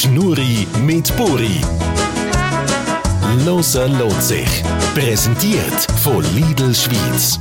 [0.00, 1.60] Schnurri mit Buri.
[3.44, 4.48] Loser lohnt sich.
[4.94, 7.38] Präsentiert von Lidl Schweiz.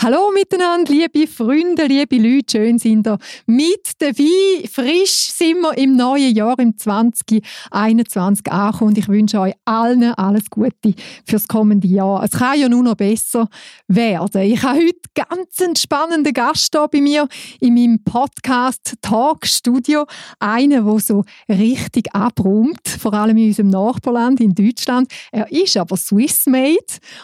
[0.00, 4.64] Hallo miteinander, liebe Freunde, liebe Leute, schön sind ihr mit dabei.
[4.70, 10.50] Frisch sind wir im neuen Jahr, im 2021 angekommen und ich wünsche euch allen alles
[10.50, 10.94] Gute
[11.26, 12.22] fürs kommende Jahr.
[12.22, 13.48] Es kann ja nur noch besser
[13.88, 14.42] werden.
[14.42, 17.26] Ich habe heute ganz einen spannenden Gast hier bei mir
[17.58, 20.06] in meinem Podcast Talk Studio.
[20.38, 25.10] Einen, der so richtig abräumt, vor allem in unserem Nachbarland, in Deutschland.
[25.32, 26.76] Er ist aber Swiss-made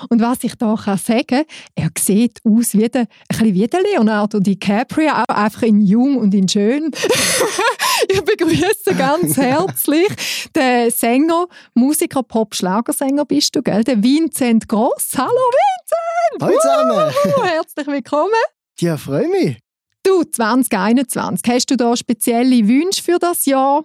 [0.09, 1.45] und was ich kann sagen,
[1.77, 5.81] er sieht aus aus wie der, ein bisschen wie der Leonardo DiCaprio, auch einfach in
[5.81, 6.91] jung und in schön.
[8.09, 10.09] ich begrüße ganz herzlich
[10.57, 13.85] den Sänger, Musiker, Pop-Schlagersänger bist du, gell?
[13.85, 15.11] Der Vincent Gross.
[15.17, 16.43] Hallo Vincent!
[16.43, 17.15] Hallo zusammen!
[17.37, 18.33] Uh, herzlich willkommen!
[18.81, 19.59] Ja, freue mich.
[20.03, 23.85] Du, 2021, hast du da spezielle Wünsche für das Jahr?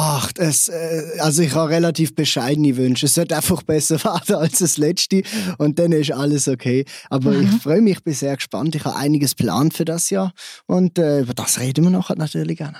[0.00, 3.06] Ach, es, äh, also ich habe relativ bescheidene Wünsche.
[3.06, 5.22] Es sollte einfach besser werden als das letzte
[5.58, 6.84] und dann ist alles okay.
[7.10, 7.42] Aber mhm.
[7.42, 8.76] ich freue mich, ich bin sehr gespannt.
[8.76, 10.32] Ich habe einiges geplant für das Jahr
[10.66, 12.76] und äh, über das reden wir nachher natürlich gerne.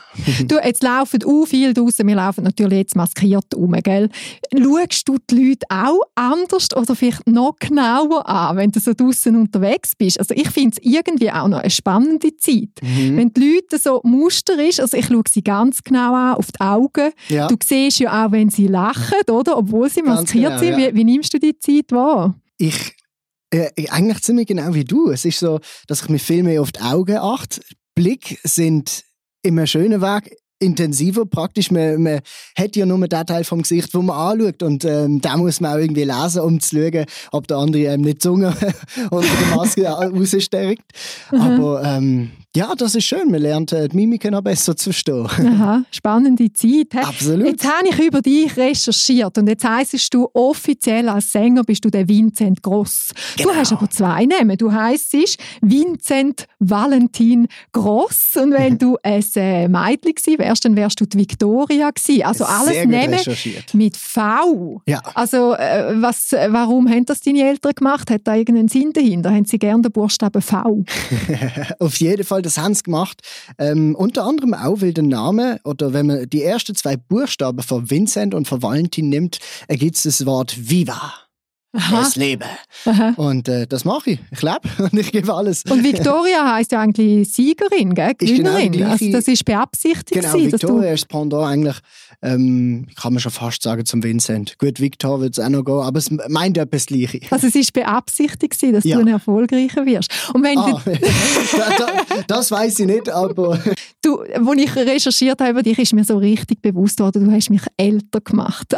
[0.47, 2.07] du, jetzt laufen auch viel draußen.
[2.07, 4.11] Wir laufen natürlich jetzt maskiert um, gell?
[4.57, 9.35] Schaust du die Leute auch anders oder vielleicht noch genauer an, wenn du so draußen
[9.35, 10.21] unterwegs bist?
[10.21, 12.81] Also ich finde es irgendwie auch noch eine spannende Zeit.
[12.81, 13.17] Mhm.
[13.17, 16.61] Wenn die Leute so Muster ist, also ich schaue sie ganz genau an, auf die
[16.61, 17.49] Augen ja.
[17.49, 19.57] Du siehst ja auch, wenn sie lachen, oder?
[19.57, 20.77] Obwohl sie maskiert genau, sind.
[20.77, 22.35] Wie, wie, nimmst du die Zeit wahr?
[22.59, 22.97] Ich,
[23.51, 25.11] äh, eigentlich ziemlich genau wie du.
[25.11, 27.61] Es ist so, dass ich mich viel mehr auf die Augen achte.
[27.95, 29.05] Blick sind
[29.43, 31.71] immer schöner Weg intensiver praktisch.
[31.71, 32.21] Man, man
[32.57, 35.73] hat ja nur den Teil vom Gesicht, wo man anschaut und ähm, da muss man
[35.73, 38.49] auch irgendwie lesen, um zu schauen, ob der andere einem nicht die Zunge
[39.11, 40.85] unter der Maske rausstärkt.
[41.31, 41.41] Mhm.
[41.41, 43.31] Aber ähm, ja, das ist schön.
[43.31, 45.29] Man lernt äh, die Mimiken noch besser zu verstehen.
[45.29, 46.89] Aha, spannende Zeit.
[46.93, 46.99] He?
[46.99, 47.47] Absolut.
[47.47, 51.91] Jetzt habe ich über dich recherchiert und jetzt heisst du offiziell als Sänger bist du
[51.91, 53.11] der Vincent Gross.
[53.37, 53.51] Genau.
[53.51, 54.57] Du hast aber zwei Namen.
[54.57, 55.15] Du heisst
[55.61, 61.19] Vincent Valentin Gross und wenn du ein äh, Mädchen gewesen wärst, dann wärst du die
[61.19, 62.25] Victoria gewesen.
[62.25, 63.21] Also alles Namen
[63.75, 64.83] mit V.
[64.87, 65.01] Ja.
[65.15, 68.11] Also äh, was, warum haben das deine Eltern gemacht?
[68.11, 69.31] Hat da irgendeinen Sinn dahinter?
[69.31, 70.85] Haben sie gerne den Buchstaben V?
[71.79, 73.21] Auf jeden Fall, das haben sie gemacht.
[73.59, 77.91] Ähm, unter anderem auch, weil der Name, oder wenn man die ersten zwei Buchstaben von
[77.91, 79.39] Vincent und von Valentin nimmt,
[79.69, 81.13] ergibt es das Wort Viva.
[81.73, 82.01] Aha.
[82.01, 82.49] Das Leben.
[82.87, 83.13] Aha.
[83.17, 84.19] Und äh, das mache ich.
[84.31, 85.65] Ich lebe und ich gebe alles.
[85.69, 88.15] Und Victoria heißt ja eigentlich Siegerin, gell?
[88.17, 88.73] Gewinnerin.
[88.73, 90.23] Genau also das ist beabsichtigt.
[90.23, 91.77] Genau, Victoria ist Pendant eigentlich,
[92.23, 94.59] ähm, kann man schon fast sagen, zum Vincent.
[94.59, 97.21] Gut, Victor wird es auch noch gehen, aber es meint etwas Gleiche.
[97.31, 98.97] Also es ist beabsichtigt, dass ja.
[98.97, 100.11] du ein erfolgreicher wirst.
[100.35, 100.83] Und wenn ah,
[101.79, 103.59] das, das weiß ich nicht, aber...
[104.01, 107.51] Du, als ich recherchiert habe über dich, ist mir so richtig bewusst worden, du hast
[107.51, 108.73] mich älter gemacht.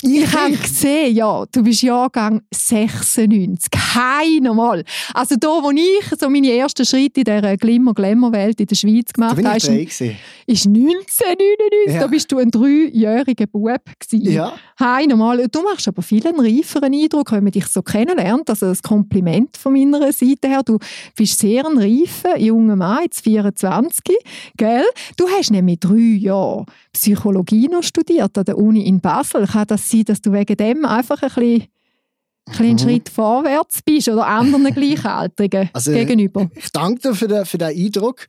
[0.00, 3.70] Ich, ich habe gesehen, ja, du bist Jahrgang Jahrgang 96.
[3.70, 4.84] Keiner mal.
[5.14, 9.42] Also da, wo ich so meine ersten Schritte in dieser Glimmer-Glamour-Welt in der Schweiz gemacht
[9.44, 11.94] habe, ist, ist 1999.
[11.94, 12.00] Ja.
[12.00, 12.50] Da bist du ein
[12.92, 14.32] dreijähriger Bub gewesen.
[14.32, 14.52] Ja.
[14.78, 15.46] Keiner mal.
[15.48, 18.48] Du machst aber viel einen reiferen Eindruck, wenn man dich so kennenlernt.
[18.50, 20.62] Also das Kompliment von meiner Seite her.
[20.64, 20.78] Du
[21.16, 24.16] bist sehr ein reifer junger Mann, jetzt 24,
[24.56, 24.84] gell?
[25.16, 29.46] Du hast nämlich drei Jahre Psychologie noch studiert an der Uni in Basel.
[29.46, 31.68] Kann das sein, dass du wegen dem einfach ein bisschen
[32.58, 32.78] einen mhm.
[32.78, 36.50] Schritt vorwärts bist oder anderen Gleichaltrigen also, gegenüber.
[36.54, 38.26] Ich danke dir für den, für den Eindruck.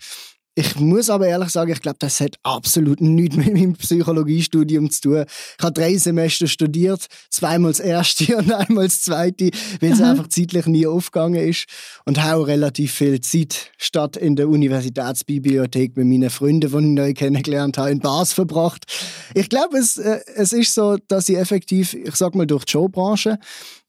[0.55, 5.01] Ich muss aber ehrlich sagen, ich glaube, das hat absolut nichts mit meinem Psychologiestudium zu
[5.01, 5.25] tun.
[5.57, 9.49] Ich habe drei Semester studiert, zweimal das erste und einmal das zweite,
[9.81, 10.11] weil es Aha.
[10.11, 11.65] einfach zeitlich nie aufgegangen ist.
[12.05, 17.13] Und habe relativ viel Zeit statt in der Universitätsbibliothek mit meinen Freunden, die ich neu
[17.13, 18.85] kennengelernt habe, in Bas verbracht.
[19.33, 22.73] Ich glaube, es, äh, es ist so, dass ich effektiv, ich sag mal, durch die
[22.73, 23.39] Showbranche,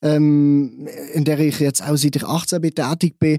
[0.01, 3.39] ähm, in der ich jetzt auch seit ich 18 bin tätig bin,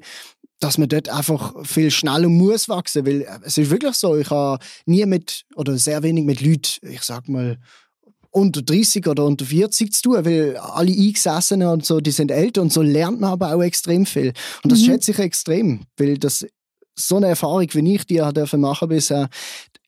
[0.65, 4.31] dass man dort einfach viel schneller muss wachsen, weil äh, es ist wirklich so, ich
[4.31, 7.59] habe nie mit oder sehr wenig mit Leuten, ich sag mal
[8.31, 12.63] unter 30 oder unter 40 zu tun, weil alle Eingesessenen und so, die sind älter
[12.63, 14.34] und so lernt man aber auch extrem viel.
[14.63, 14.85] Und das mhm.
[14.85, 16.45] schätze ich extrem, weil das
[16.95, 19.29] so eine Erfahrung, wie ich die machen durfte bisher,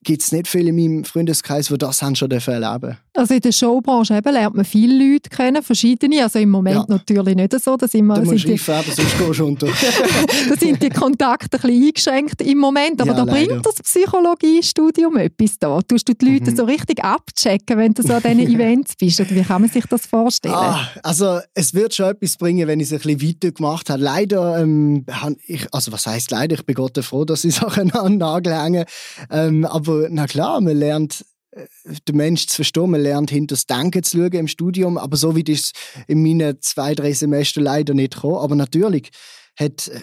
[0.07, 3.51] gibt es nicht viele in meinem Freundeskreis, die das haben schon erleben Also in der
[3.51, 6.23] Showbranche eben lernt man viele Leute kennen, verschiedene.
[6.23, 6.85] Also im Moment ja.
[6.87, 7.75] natürlich nicht so.
[7.75, 9.67] Da sind wir, da die, aber sonst gehst du unter.
[10.49, 13.01] da sind die Kontakte ein bisschen eingeschränkt im Moment.
[13.01, 13.47] Aber ja, da leider.
[13.47, 15.81] bringt das Psychologiestudium etwas da.
[15.81, 16.55] Tust du die Leute mhm.
[16.55, 19.19] so richtig abchecken, wenn du so an diesen Events bist?
[19.19, 20.55] Oder wie kann man sich das vorstellen?
[20.55, 24.01] Ah, also es wird schon etwas bringen, wenn ich es ein bisschen weiter gemacht habe.
[24.01, 25.05] Leider, ähm,
[25.47, 26.55] ich, also was heißt leider?
[26.55, 28.85] Ich bin Gott froh, dass ich Sachen an den Nagel hänge.
[29.29, 31.65] Ähm, aber Na klar, man lernt äh,
[32.07, 35.35] den Mensch zu verstehen, man lernt hinter das Denken zu schauen im Studium, aber so
[35.35, 35.71] wie das
[36.07, 38.37] in meinen zwei, drei Semestern leider nicht gekommen.
[38.37, 39.09] Aber natürlich
[39.57, 40.01] hat äh,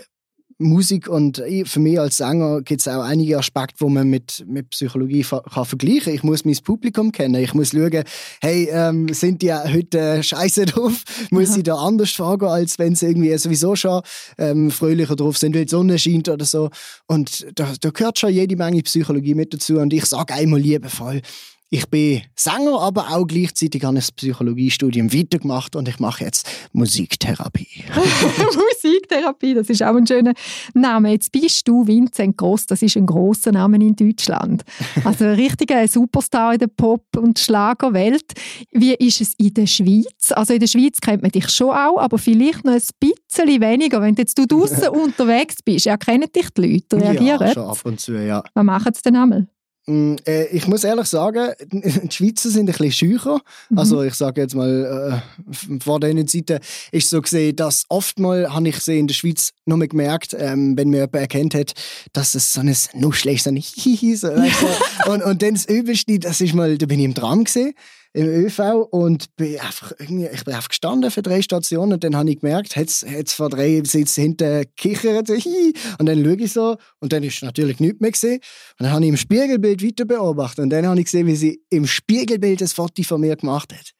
[0.58, 4.70] Musik und für mich als Sänger gibt es auch einige Aspekte, wo man mit, mit
[4.70, 6.14] Psychologie kann vergleichen kann.
[6.14, 7.42] Ich muss mein Publikum kennen.
[7.42, 8.04] Ich muss schauen,
[8.40, 11.02] hey, ähm, sind die heute scheiße drauf?
[11.30, 11.56] Muss ja.
[11.56, 14.02] ich da anders fragen, als wenn sie irgendwie sowieso schon
[14.38, 16.70] ähm, fröhlicher drauf sind, weil die Sonne scheint oder so.
[17.06, 19.78] Und da, da gehört schon jede Menge Psychologie mit dazu.
[19.78, 21.22] Und ich sage einmal liebevoll,
[21.70, 26.49] ich bin Sänger, aber auch gleichzeitig habe ich das Psychologiestudium weitergemacht und ich mache jetzt
[26.72, 27.84] Musiktherapie.
[28.84, 30.34] Musiktherapie, das ist auch ein schöner
[30.75, 31.11] Name.
[31.11, 34.62] Jetzt bist du Vincent Gross, das ist ein großer Name in Deutschland.
[35.05, 38.32] Also ein richtiger Superstar in der Pop- und Schlagerwelt.
[38.70, 40.32] Wie ist es in der Schweiz?
[40.32, 44.00] Also in der Schweiz kennt man dich schon auch, aber vielleicht noch ein bisschen weniger.
[44.00, 47.49] Wenn jetzt du draußen unterwegs bist, erkennen dich die Leute, reagieren?
[47.49, 48.43] Ja, schon ab und zu, ja.
[48.55, 49.49] Was machen sie denn einmal?
[49.86, 53.40] Mm, äh, ich muss ehrlich sagen, die Schweizer sind ein bisschen schücher.
[53.69, 53.78] Mhm.
[53.78, 56.60] Also ich sage jetzt mal, äh, vor dieser Zeiten
[56.90, 60.88] ist so gesehen, dass oftmals habe ich in der Schweiz noch mal gemerkt, ähm, wenn
[60.88, 61.72] mir jemand erkennt hat,
[62.12, 64.28] dass es so ein Nuschel ist, so ein Hihi, so,
[65.06, 67.75] und, und dann das Übelste, das ist mal, da bin ich im Tram gesehen
[68.14, 72.16] im ÖV und bin einfach irgendwie, ich bin einfach gestanden für drei Stationen und dann
[72.16, 75.28] habe ich gemerkt, jetzt, vor drei Sitzen hinten kichert
[75.99, 78.40] und dann schaue ich so und dann ist natürlich nichts mehr gesehen
[78.78, 81.61] und dann habe ich im Spiegelbild weiter beobachtet und dann habe ich gesehen, wie sie
[81.70, 83.94] im Spiegelbild das Foto von mir gemacht hat.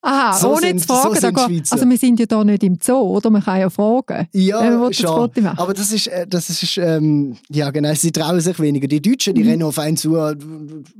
[0.00, 1.14] Aha, so ohne sind, zu fragen.
[1.16, 3.30] So da also wir sind ja da nicht im Zoo, oder?
[3.30, 5.30] Man kann ja fragen, ja, schon.
[5.34, 8.86] Das Aber das ist, äh, das ist ähm, ja genau, sie trauen sich weniger.
[8.86, 9.50] Die Deutschen, die mhm.
[9.50, 10.36] rennen auf einen zu, äh,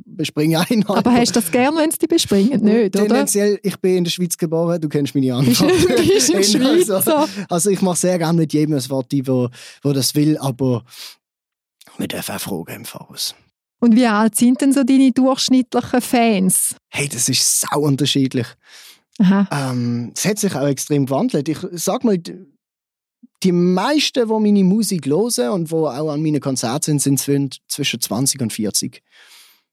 [0.05, 0.85] bespringen einen.
[0.87, 2.61] Aber hast du das gern, wenn sie dich bespringen?
[2.61, 3.07] Nicht, oder?
[3.07, 5.73] Tendenziell, ich bin in der Schweiz geboren, du kennst meine Antwort.
[5.97, 6.97] Bist ein Schweizer.
[6.97, 9.49] Also, also ich mache sehr gerne mit jedem ein Wort, wo,
[9.83, 10.83] wo das will, aber
[11.99, 13.37] wir dürfen auch fragen im Voraus.
[13.81, 16.75] Und wie alt sind denn so deine durchschnittlichen Fans?
[16.89, 18.47] Hey, das ist sau unterschiedlich.
[19.51, 21.49] Ähm, es hat sich auch extrem gewandelt.
[21.49, 26.99] Ich sag mal, die meisten, die meine Musik hören und die auch an meinen Konzerten
[26.99, 29.03] sind, sind zwischen 20 und 40.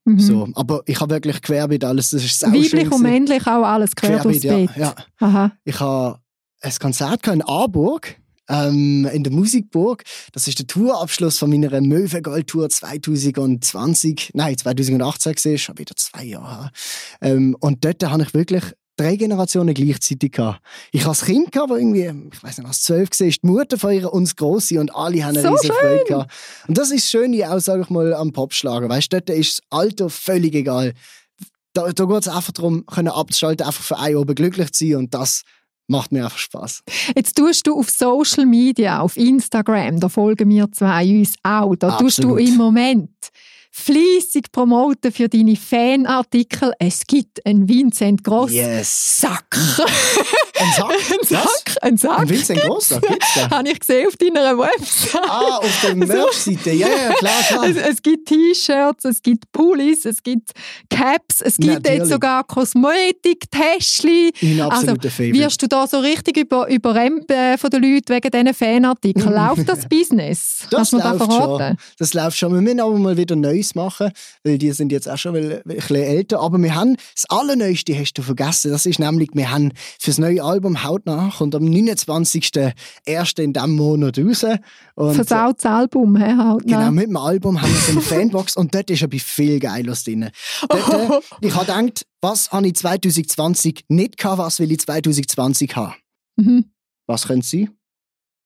[0.06, 0.20] Mhm.
[0.20, 2.12] So, aber ich habe wirklich querbeet alles.
[2.12, 4.44] Das ist Weiblich und männlich auch alles querbeet.
[4.44, 4.96] Ja, ja.
[5.20, 5.52] Aha.
[5.64, 6.20] Ich habe
[6.62, 8.16] ein Konzert in Aarburg
[8.50, 10.04] ähm, in der Musikburg.
[10.32, 15.96] Das ist der Tourabschluss von meiner Möwe Gold Tour 2020, nein 2018 gesehen, schon wieder
[15.96, 16.72] zwei Jahre.
[17.22, 18.64] Ähm, und dort habe ich wirklich
[18.98, 20.62] drei Generationen gleichzeitig gehabt.
[20.92, 23.78] Ich habe ein Kind gehabt, das irgendwie, ich weiß nicht, was zwölf war, die Mutter
[23.78, 26.34] von ihr uns große und alle haben eine so riesige Freude gehabt.
[26.68, 28.90] Und das ist schön, auch, sage ich mal, am Popschlager.
[28.90, 30.94] Weißt du, dort ist das Alter völlig egal.
[31.74, 34.96] Da, da geht es einfach darum, können abzuschalten, einfach für einen oben glücklich zu sein
[34.96, 35.44] und das
[35.88, 36.84] macht mir einfach Spaß.
[37.16, 41.76] Jetzt tust du auf Social Media, auf Instagram, da folgen wir zwei uns auch.
[41.76, 42.00] Da Absolut.
[42.00, 43.12] tust du im Moment
[43.78, 46.72] fließig promoten für deine Fanartikel.
[46.80, 49.18] Es gibt einen Vincent Gross yes.
[49.20, 49.46] Sack.
[50.58, 50.92] Ein Sack?
[51.12, 51.76] ein Sack?
[51.82, 52.20] Ein Sack?
[52.20, 53.50] Ein Vincent Gross Sack gibt's da?
[53.50, 55.22] Habe ich gesehen auf deiner Website.
[55.28, 56.72] Ah, auf der Merch-Seite.
[56.72, 57.66] Ja, ja, klar, klar.
[57.66, 60.52] Es, es gibt T-Shirts, es gibt Pullis, es gibt
[60.90, 62.00] Caps, es gibt Natürlich.
[62.00, 64.32] jetzt sogar Kosmetik-Täschchen.
[64.42, 68.32] Mein absoluter also, Wirst du da so richtig über, überrennt äh, von den Leuten wegen
[68.32, 69.34] diesen Fanartikeln?
[69.34, 70.60] Läuft das Business?
[70.72, 71.78] Das Kannst läuft da schon.
[72.00, 72.54] Das läuft schon.
[72.54, 74.12] Wir müssen aber mal wieder neu Neues machen,
[74.44, 76.40] weil die sind jetzt auch schon ein bisschen älter.
[76.40, 80.18] Aber wir haben das Allerneueste, hast du vergessen, das ist nämlich, wir haben für das
[80.18, 83.42] neue Album «Haut nach» und am 29.01.
[83.42, 84.46] in diesem Monat raus.
[84.96, 86.80] Versautes Album, he, «Haut nach».
[86.80, 90.04] Genau, mit dem Album haben wir so eine Fanbox und dort ist etwas viel Geiles
[90.04, 90.30] drin.
[90.70, 95.76] Dort, äh, ich habe gedacht, was habe ich 2020 nicht gehabt, was will ich 2020
[95.76, 95.96] haben?
[96.38, 96.66] Mhm.
[97.08, 97.70] Was könnte es sein?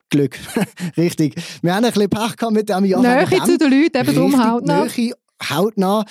[0.10, 0.38] Glück.
[0.98, 1.36] Richtig.
[1.62, 3.02] Wir haben ein bisschen Pech gehabt mit dem Jahr.
[3.02, 4.86] Nähe zu den Leuten, eben darum hautnah.
[4.86, 5.14] Nähe,
[5.50, 6.06] hautnah.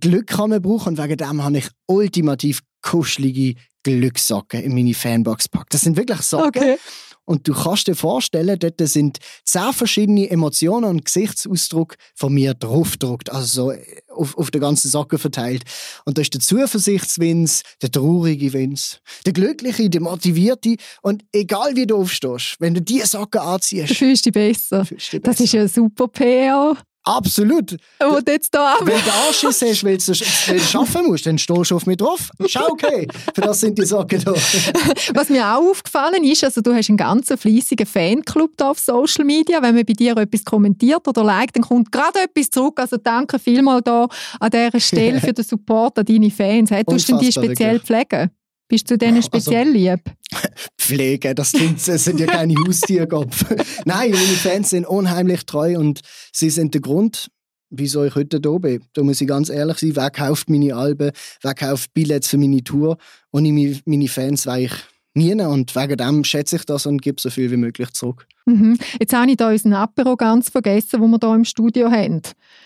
[0.00, 5.44] Glück kann man brauchen und wegen dem habe ich ultimativ kuschelige Glückssocken in meine Fanbox
[5.50, 5.74] gepackt.
[5.74, 6.62] Das sind wirklich Socken.
[6.62, 6.76] Okay.
[7.24, 13.32] Und du kannst dir vorstellen, dort sind zehn verschiedene Emotionen und Gesichtsausdruck von mir draufgedruckt,
[13.32, 15.64] also so äh, auf, auf der ganzen Socke verteilt.
[16.04, 20.76] Und da ist der Zuversichtswins, der traurige Wins, der glückliche, der motivierte.
[21.02, 24.84] Und egal wie du aufstehst, wenn du diese Socke anziehst, du fühlst dich besser.
[24.84, 25.32] Fühlst dich besser.
[25.32, 26.76] Das ist ja super PR.
[27.04, 27.76] Absolut.
[28.00, 31.70] Wo du jetzt da Wenn du Anschiss hast, weil du, du arbeiten musst, dann stehst
[31.70, 32.30] du auf mich drauf.
[32.38, 33.06] Ist okay.
[33.34, 34.32] Für das sind die Socken da.
[35.14, 39.24] Was mir auch aufgefallen ist, also du hast einen ganz fleissigen Fanclub da auf Social
[39.24, 39.60] Media.
[39.60, 42.80] Wenn man bei dir etwas kommentiert oder liked, dann kommt gerade etwas zurück.
[42.80, 44.08] Also danke vielmal da
[44.40, 46.70] an dieser Stelle für den Support an deine Fans.
[46.70, 48.30] Hey, tust du die speziell pflegen?
[48.74, 50.00] Bist du denen speziell also, lieb?
[50.80, 53.44] Pflege, das, klingt, das sind ja keine Haustierkopf.
[53.84, 56.00] Nein, meine Fans sind unheimlich treu und
[56.32, 57.30] sie sind der Grund,
[57.70, 58.82] wieso ich heute hier bin.
[58.94, 62.64] Da muss ich ganz ehrlich sein, wer kauft meine Alben, wer kauft Billets für meine
[62.64, 62.96] Tour.
[63.30, 63.52] Ohne
[63.84, 64.72] meine Fans wäre ich
[65.14, 68.26] nie und wegen dem schätze ich das und gebe so viel wie möglich zurück.
[68.46, 68.76] Mhm.
[69.00, 72.20] Jetzt habe ich da unseren Apero ganz vergessen, den wir hier im Studio haben.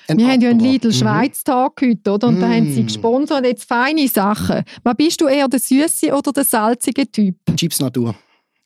[0.09, 0.33] Ein wir Apero.
[0.33, 0.93] haben ja einen Lidl mhm.
[0.93, 2.28] Schweiz Tag heute, oder?
[2.28, 2.40] Und mhm.
[2.40, 4.64] da haben sie gesponsert jetzt feine Sachen.
[4.83, 7.37] Was bist du eher der süße oder der salzige Typ?
[7.57, 8.14] Chips Natur.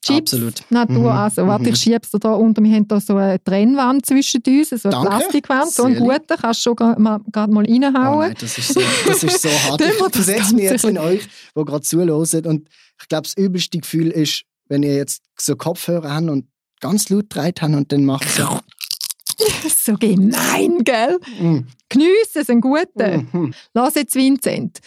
[0.04, 0.62] Chips, Absolut.
[0.68, 0.98] Natur.
[0.98, 1.06] Mhm.
[1.06, 1.76] Also, warte, ich mhm.
[1.76, 2.60] schiebe es da unter.
[2.62, 5.08] Wir haben da so eine Trennwand zwischen uns, so eine Danke.
[5.08, 6.36] Plastikwand, so ein guter.
[6.36, 7.20] Kannst du schon gerade mal
[7.64, 8.16] reinhauen.
[8.16, 9.80] Oh nein, das ist so, das ist so hart.
[9.80, 11.22] ich versetze mich jetzt in euch,
[11.56, 12.46] die gerade zuhören.
[12.46, 12.68] Und
[13.00, 16.46] ich glaube, das übelste Gefühl ist, wenn ihr jetzt so Kopfhörer habt und
[16.80, 18.58] ganz laut dreht habt und dann macht so...
[19.84, 21.18] so gemein, gell?
[21.40, 21.60] Mm.
[21.88, 23.18] Geniessen es, ein guter.
[23.18, 23.52] Mm.
[23.72, 24.80] Lass jetzt Vincent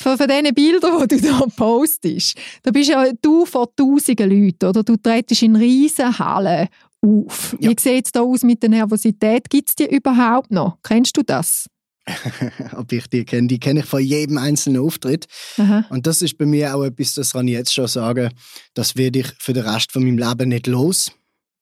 [0.00, 4.66] von, von diesen Bildern, die du da postest, da bist ja du von tausenden Leuten,
[4.66, 4.82] oder?
[4.82, 6.68] Du trittst in riesen Hallen
[7.02, 7.56] auf.
[7.60, 7.70] Ja.
[7.70, 9.48] Wie sieht es da aus mit der Nervosität?
[9.50, 10.78] Gibt es die überhaupt noch?
[10.82, 11.66] Kennst du das?
[12.76, 13.46] Ob ich die kenne?
[13.46, 15.26] Die kenne ich von jedem einzelnen Auftritt.
[15.58, 15.84] Aha.
[15.90, 18.30] Und das ist bei mir auch etwas, das kann ich jetzt schon sagen,
[18.74, 21.12] das werde ich für den Rest von meinem Leben nicht los.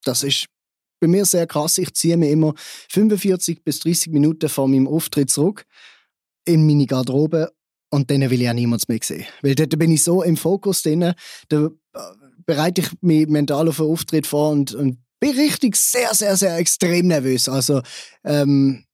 [0.04, 0.46] Das ist
[1.00, 1.78] bei mir sehr krass.
[1.78, 2.54] Ich ziehe mir immer
[2.90, 5.64] 45 bis 30 Minuten vor meinem Auftritt zurück
[6.44, 7.52] in meine Garderobe
[7.90, 9.24] und dann will ich auch niemand mehr sehen.
[9.42, 11.12] Weil dort bin ich so im Fokus drin,
[11.48, 11.70] da äh,
[12.46, 16.56] bereite ich mich mental auf einen Auftritt vor und, und bin richtig sehr, sehr, sehr
[16.56, 17.48] extrem nervös.
[17.48, 17.82] Also,
[18.24, 18.84] ähm,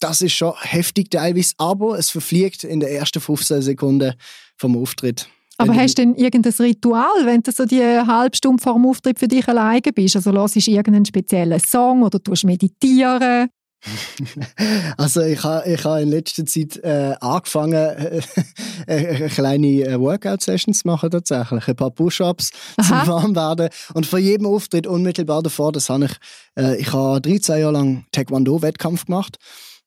[0.00, 4.14] das ist schon heftig teilweise, aber es verfliegt in den ersten 15 Sekunden
[4.56, 5.28] vom Auftritt.
[5.58, 9.18] Aber hast du denn irgendein Ritual, wenn du so die halbe Stunde vor dem Auftritt
[9.18, 10.16] für dich alleine bist?
[10.16, 13.50] Also hörst du irgendeinen speziellen Song oder tust meditieren?
[14.98, 17.74] also ich habe ich ha in letzter Zeit äh, angefangen,
[18.86, 21.66] äh, äh, kleine äh, Workout-Sessions zu machen tatsächlich.
[21.66, 22.50] Ein paar Push-Ups
[22.86, 23.70] zum Warmwerden.
[23.94, 26.12] Und vor jedem Auftritt unmittelbar davor, das habe ich,
[26.56, 29.38] äh, ich habe 13 Jahre lang Taekwondo-Wettkampf gemacht.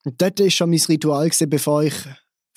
[0.05, 1.95] Und dort war schon mein Ritual, gewesen, bevor ich,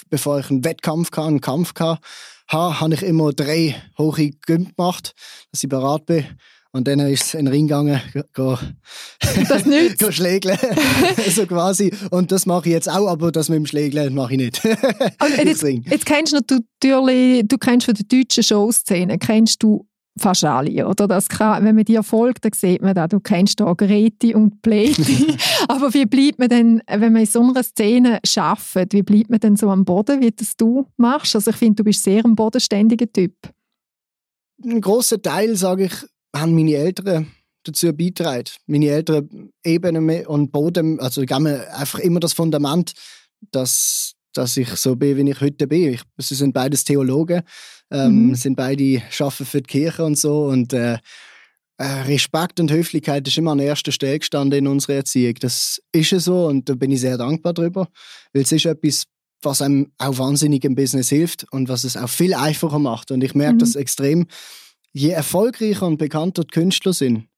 [0.08, 2.00] bevor ich einen Wettkampf hatte, einen Kampf hatte,
[2.48, 5.14] habe ich immer drei hohe Gym gemacht,
[5.52, 6.26] dass ich bereit bin.
[6.76, 7.98] Und dann ist es in den Ring gegangen,
[8.34, 8.58] go,
[9.48, 9.64] das
[9.98, 10.58] go schlägeln.
[11.34, 11.90] so quasi.
[12.10, 14.62] Und das mache ich jetzt auch, aber das mit dem Schlägeln mache ich nicht.
[15.42, 16.40] jetzt, jetzt, kennst du
[16.82, 19.86] natürlich, du kennst von der deutschen Showszene, kennst du
[20.18, 21.08] fast alle, oder?
[21.08, 24.60] Das kann, wenn man dir folgt, dann sieht man da, du kennst da Greti und
[24.60, 25.34] Pleti.
[25.68, 29.40] aber wie bleibt man denn, wenn man in so einer Szene arbeitet, wie bleibt man
[29.40, 31.34] denn so am Boden, wie das du machst?
[31.34, 33.32] Also ich finde, du bist sehr ein bodenständiger Typ.
[34.62, 35.92] Ein großer Teil, sage ich,
[36.40, 37.32] haben meine Eltern
[37.64, 38.50] dazu beitragen.
[38.66, 42.92] Meine Eltern Ebene und Boden, also ich habe einfach immer das Fundament,
[43.50, 45.94] dass, dass ich so bin, wie ich heute bin.
[45.94, 47.42] Ich, sie sind beides Theologen,
[47.90, 48.34] ähm, mhm.
[48.34, 50.98] sind beide arbeiten für die Kirche und so und äh,
[51.78, 55.34] äh, Respekt und Höflichkeit ist immer an erster Stelle gestanden in unserer Erziehung.
[55.40, 57.88] Das ist ja so und da bin ich sehr dankbar drüber,
[58.32, 59.04] weil es ist etwas,
[59.42, 63.10] was einem auch wahnsinnig im Business hilft und was es auch viel einfacher macht.
[63.10, 63.58] Und ich merke mhm.
[63.58, 64.26] das extrem,
[64.96, 67.28] je erfolgreicher und bekannter die Künstler sind,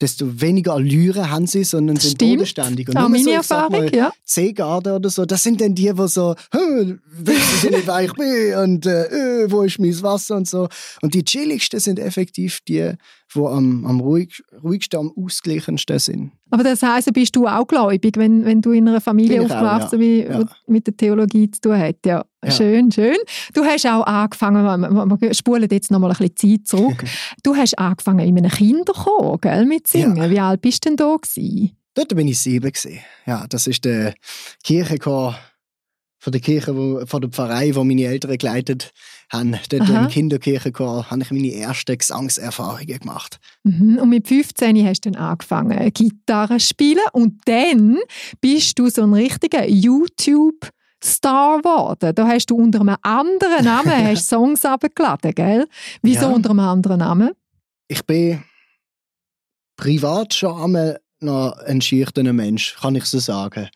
[0.00, 2.32] desto weniger Allüre haben sie, sondern sind Stimmt.
[2.32, 2.88] bodenständig.
[2.88, 4.12] Und auch meine so, Erfahrung, mal, ja.
[4.24, 8.54] C-Garde oder so, das sind dann die, die so, wissen sie nicht, wer ich bin
[8.56, 10.68] und äh, äh, wo ist mein Wasser und so.
[11.02, 12.92] Und die chilligsten sind effektiv die,
[13.34, 16.32] die am, am ruhig, ruhigsten, am ausgleichendsten sind.
[16.50, 19.98] Aber das heisst, bist du auch gläubig, wenn, wenn du in einer Familie aufwachst, ja.
[19.98, 20.44] wie ja.
[20.66, 21.96] mit der Theologie zu tun hat?
[22.04, 22.24] Ja.
[22.44, 22.50] ja.
[22.50, 23.16] Schön, schön.
[23.54, 27.04] Du hast auch angefangen, wir, spulen jetzt noch mal ein bisschen Zeit zurück.
[27.42, 30.30] du hast angefangen in einem Kinderchor, gell, mit Singen.
[30.30, 31.76] Wie alt bist du denn da gewesen?
[31.94, 32.98] Dort bin ich sieben gewesen.
[33.26, 34.14] Ja, das ist der
[34.64, 35.36] Kirchenchor
[36.20, 38.92] von der Kirche, wo, von der Pfarrei, wo meine Eltern geleitet
[39.32, 39.58] haben.
[39.70, 40.02] Dort Aha.
[40.02, 43.38] im Kinderkirchenchor habe ich meine ersten Gesangserfahrungen gemacht.
[43.64, 43.98] Mhm.
[43.98, 47.98] Und mit 15 hast du dann angefangen, Gitarre zu spielen und dann
[48.40, 50.70] bist du so ein richtiger YouTube-
[51.02, 52.14] Star geworden.
[52.14, 55.66] Da hast du unter einem anderen Namen hast Songs abgeladen, gell?
[56.02, 56.28] Wieso ja.
[56.28, 57.30] unter einem anderen Namen?
[57.88, 58.42] Ich bin
[59.76, 63.70] privat schon einmal noch ein schüchterner Mensch, kann ich so sagen.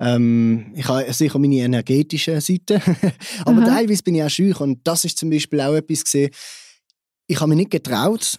[0.00, 2.80] Ähm, ich habe sicher meine energetische Seite,
[3.44, 3.66] aber Aha.
[3.66, 6.30] teilweise bin ich auch schüch und das ist zum Beispiel auch etwas gesehen.
[7.26, 8.38] Ich habe mich nicht getraut,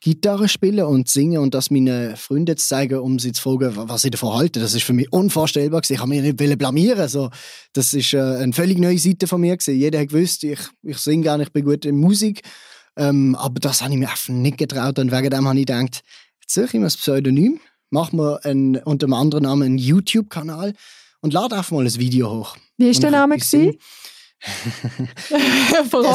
[0.00, 4.02] Gitarre spielen und singen und das meinen Freunden zu zeigen, um sie zu fragen, was
[4.02, 4.60] sie davon halten.
[4.60, 5.94] Das ist für mich unvorstellbar gewesen.
[5.94, 7.08] Ich habe mich nicht blamieren.
[7.08, 7.30] So,
[7.74, 9.78] das ist äh, eine völlig neue Seite von mir gewesen.
[9.78, 12.42] Jeder hat gewusst, ich, ich singe gerne, ich bin gut in Musik.
[12.96, 16.02] Ähm, aber das habe ich mir einfach nicht getraut und wegen dem habe ich gedacht,
[16.40, 17.60] jetzt suche ich mir ein Pseudonym
[17.90, 20.74] machen wir einen, unter einem anderen Namen einen YouTube-Kanal
[21.20, 22.56] und lade einfach mal ein Video hoch.
[22.76, 23.36] Wie ist der Name?
[23.36, 23.76] Ich, es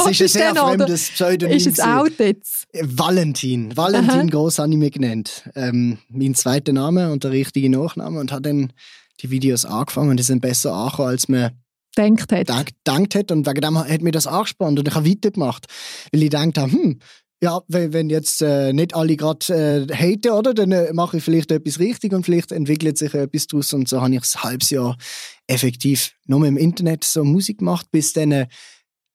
[0.08, 1.58] ist ein sehr fremdes Pseudonym.
[1.58, 2.68] Ist es out jetzt?
[2.74, 3.76] Valentin.
[3.76, 4.26] Valentin Aha.
[4.26, 5.50] Groß habe ich mich genannt.
[5.56, 8.74] Ähm, mein zweiter Name und der richtige Nachname und habe dann
[9.22, 11.52] die Videos angefangen und die sind besser angekommen, als man
[11.98, 12.50] denkt hat.
[12.88, 15.66] Denkt hat und wegen dem hat mir das angespannt und ich habe weitergemacht,
[16.12, 17.00] weil ich gedacht habe, hm,
[17.44, 21.52] ja, wenn, jetzt äh, nicht alle gerade äh, haten, oder, dann äh, mache ich vielleicht
[21.52, 23.74] etwas richtig und vielleicht entwickelt sich etwas daraus.
[23.74, 24.96] Und so habe ich ein halbes Jahr
[25.48, 28.48] effektiv nur im Internet so Musik gemacht, bis dann äh,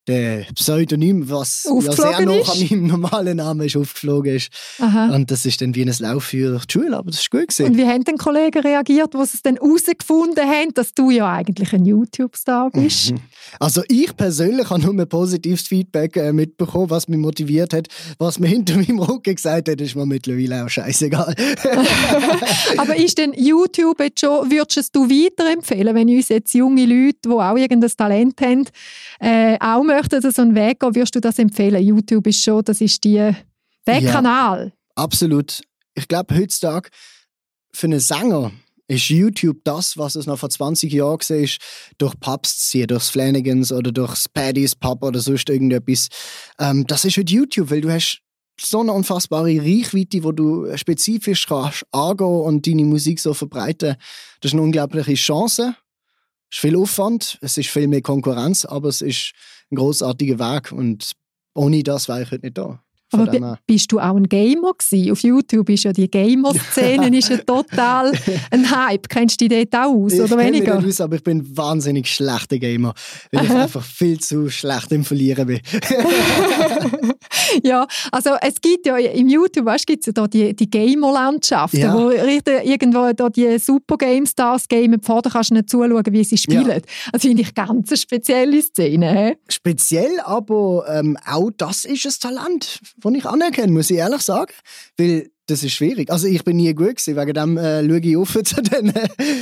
[0.07, 4.51] der Pseudonym, was ja sehr noch an meinem normalen Namen ist, aufgeflogen ist.
[4.79, 5.15] Aha.
[5.15, 7.67] Und das ist dann wie ein Lauf für die Schule, aber das ist gut gewesen.
[7.67, 11.73] Und wie haben die Kollegen reagiert, die es dann herausgefunden haben, dass du ja eigentlich
[11.73, 13.13] ein YouTube-Star bist?
[13.13, 13.21] Mhm.
[13.59, 17.89] Also ich persönlich habe nur ein positives Feedback äh, mitbekommen, was mich motiviert hat.
[18.19, 21.35] Was mir hinter meinem Rücken gesagt hat, ist mir mittlerweile auch scheißegal.
[22.77, 27.31] aber ist denn YouTube jetzt schon, würdest du weiterempfehlen, wenn uns jetzt junge Leute, die
[27.31, 28.65] auch irgendein Talent haben,
[29.21, 31.83] äh, auch möchten so einen Weg gehen, würdest du das empfehlen?
[31.83, 33.33] YouTube ist schon, das ist die,
[33.87, 34.73] der ja, Kanal.
[34.95, 35.62] Absolut.
[35.95, 36.91] Ich glaube, heutzutage
[37.73, 38.53] für einen Sänger
[38.88, 41.59] ist YouTube das, was es noch vor 20 Jahren war, ist,
[41.99, 46.09] durch Pubs zu ziehen, durchs Flanagans oder durchs Paddy's Pub oder sonst irgendetwas.
[46.59, 48.21] Ähm, das ist halt YouTube, weil du hast
[48.61, 53.97] so eine unfassbare Reichweite, wo du spezifisch kannst angehen und deine Musik so verbreiten.
[54.41, 55.75] Das ist eine unglaubliche Chance.
[56.50, 59.33] Es ist viel Aufwand, es ist viel mehr Konkurrenz, aber es ist
[59.71, 61.12] ein großartiger Weg und
[61.55, 62.86] ohne das wäre ich heute nicht da.
[63.13, 65.13] Aber bist du auch ein Gamer gewesen?
[65.13, 68.13] Auf YouTube ist ja die Gamer-Szene ja total
[68.51, 69.09] ein Hype.
[69.09, 70.79] Kennst du dich dort auch aus, ich oder weniger?
[70.81, 72.95] Ich aus, aber ich bin wahnsinnig schlechter Gamer,
[73.33, 75.61] weil ich einfach viel zu schlecht im Verlieren bin.
[77.63, 81.95] ja, also es gibt ja im YouTube, weißt, gibt's ja da die, die Gamer-Landschaft, ja.
[81.95, 86.39] wo irgendwo da die Super Game Stars gamen, vorne kannst du nicht zuschauen, wie sie
[86.39, 86.67] spielen.
[86.67, 86.81] Ja.
[87.13, 89.15] Das finde ich ganz eine spezielle Szene.
[89.15, 89.37] He?
[89.49, 94.53] Speziell, aber ähm, auch das ist ein Talent, das ich anerkenne, muss ich ehrlich sagen.
[94.97, 96.11] Weil das ist schwierig.
[96.11, 98.93] Also ich bin nie gut gewesen, wegen dem äh, schaue ich auf zu denen.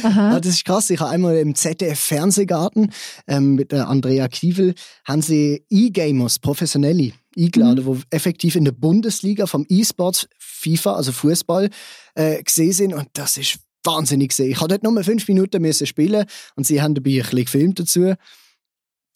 [0.03, 0.91] ah, das ist krass.
[0.91, 2.93] Ich habe einmal im ZDF Fernsehgarten
[3.27, 7.95] ähm, mit der Andrea Kiewel haben sie E-Gamers, professionelle, eingeladen, mhm.
[7.95, 11.71] die effektiv in der Bundesliga vom E-Sports FIFA, also Fußball,
[12.15, 12.93] äh, gesehen sind.
[12.93, 14.51] Und das ist wahnsinnig gesehen.
[14.51, 16.27] Ich hatte dort nur fünf Minuten müssen spielen
[16.57, 18.15] und sie haben dabei ein bisschen gefilmt dazu.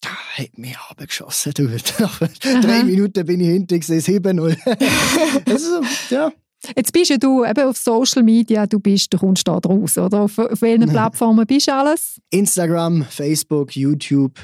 [0.01, 1.67] Da hat mich abgeschossen, du.
[2.61, 4.57] Drei Minuten bin ich hinter, gesehen 7-0.
[5.51, 5.81] also,
[6.11, 6.33] ja.
[6.77, 10.23] Jetzt bist ja du eben auf Social Media, du bist, du kommst da raus, oder?
[10.23, 12.21] Auf, auf welchen Plattformen bist du alles?
[12.31, 14.39] Instagram, Facebook, YouTube.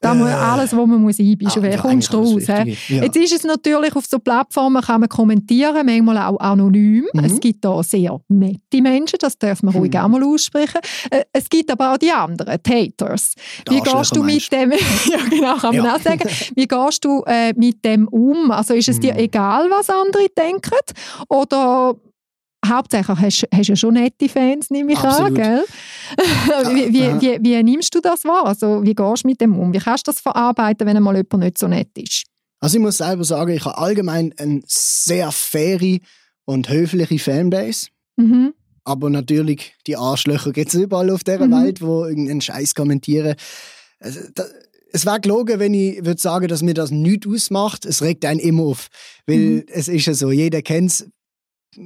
[0.00, 1.70] Da muss äh, alles, was man muss einbischen muss.
[1.70, 2.46] Wer kommst du raus?
[2.46, 2.64] Ja.
[2.64, 7.06] Jetzt ist es natürlich, auf so Plattformen kann man kommentieren, manchmal auch anonym.
[7.12, 7.24] Mhm.
[7.24, 10.00] Es gibt da sehr nette Menschen, das darf man ruhig mhm.
[10.00, 10.80] auch mal aussprechen.
[11.10, 13.34] Äh, es gibt aber auch die anderen, die Haters.
[13.68, 14.72] Wie gehst du mit dem,
[15.10, 15.96] ja genau, kann man ja.
[15.96, 18.50] auch sagen, wie gehst du äh, mit dem um?
[18.50, 19.00] Also ist es mhm.
[19.02, 20.70] dir egal, was andere denken?
[21.28, 21.94] Oder
[22.66, 25.28] Hauptsächlich hast du ja schon nette Fans, nehme ich Absolut.
[25.28, 25.64] an, gell?
[26.74, 28.46] wie, wie, wie, wie, nimmst du das wahr?
[28.46, 29.72] Also, wie gehst du mit dem um?
[29.72, 32.24] Wie kannst du das verarbeiten, wenn einmal jemand nicht so nett ist?
[32.60, 35.98] Also ich muss selber sagen, ich habe allgemein eine sehr faire
[36.44, 37.88] und höfliche Fanbase.
[38.16, 38.52] Mhm.
[38.84, 41.52] Aber natürlich, die Arschlöcher gibt es überall auf dieser mhm.
[41.52, 43.36] Welt, die irgendeinen Scheiß kommentieren.
[43.98, 44.20] Also,
[44.92, 47.84] es wäre gelogen, wenn ich würde sagen, dass mir das nichts ausmacht.
[47.84, 48.88] Es regt einen immer auf.
[49.26, 49.64] Weil mhm.
[49.68, 51.08] es ist ja so, jeder kennt es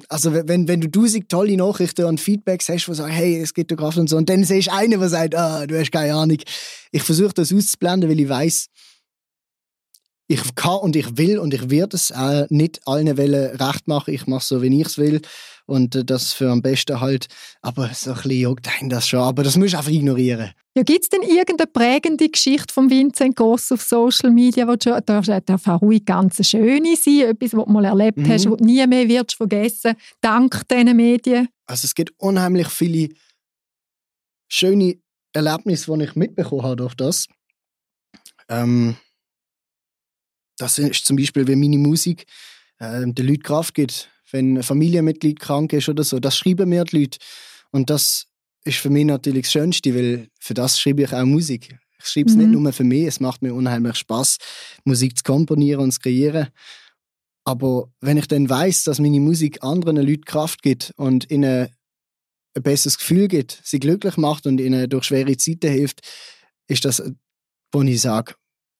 [0.08, 3.70] also wenn, wenn du tausend tolle Nachrichten und Feedbacks hast, die sagen, hey, es gibt
[3.70, 6.14] dir Kraft und so, und dann siehst du einen, der sagt, ah, du hast keine
[6.14, 6.38] Ahnung.
[6.90, 8.66] Ich versuche das auszublenden, weil ich weiß,
[10.26, 14.14] ich kann und ich will und ich werde es auch nicht allen Wellen recht machen.
[14.14, 15.20] Ich mache so, wie ich es will
[15.66, 17.26] und äh, das für am besten halt.
[17.62, 19.20] Aber so ein bisschen juckt einen das schon.
[19.20, 20.52] Aber das musst du einfach ignorieren.
[20.76, 25.00] Ja, gibt es denn irgendeine prägende Geschichte von Vincent Goss auf Social Media, wo du
[25.02, 28.28] darf, darf auch ruhig ganz schöne sein, etwas, was du mal erlebt mhm.
[28.28, 31.48] hast, was du nie mehr wirst vergessen, dank diesen Medien?
[31.66, 33.10] Also es gibt unheimlich viele
[34.48, 34.98] schöne
[35.32, 37.28] Erlebnisse, die ich mitbekommen habe durch das.
[38.48, 38.96] Ähm,
[40.58, 42.26] das ist zum Beispiel, wenn meine Musik
[42.78, 46.18] äh, den Leuten Kraft gibt wenn ein Familienmitglied krank ist oder so.
[46.18, 47.18] Das schreiben mir die Leute.
[47.70, 48.26] Und das
[48.64, 51.78] ist für mich natürlich das Schönste, weil für das schreibe ich auch Musik.
[51.98, 52.42] Ich schreibe es mhm.
[52.42, 54.38] nicht nur für mich, es macht mir unheimlich Spaß,
[54.84, 56.48] Musik zu komponieren und zu kreieren.
[57.44, 61.68] Aber wenn ich dann weiß, dass meine Musik anderen Leuten Kraft gibt und ihnen
[62.56, 66.00] ein besseres Gefühl gibt, sie glücklich macht und ihnen durch schwere Zeiten hilft,
[66.66, 67.02] ist das,
[67.72, 68.34] wo ich sage,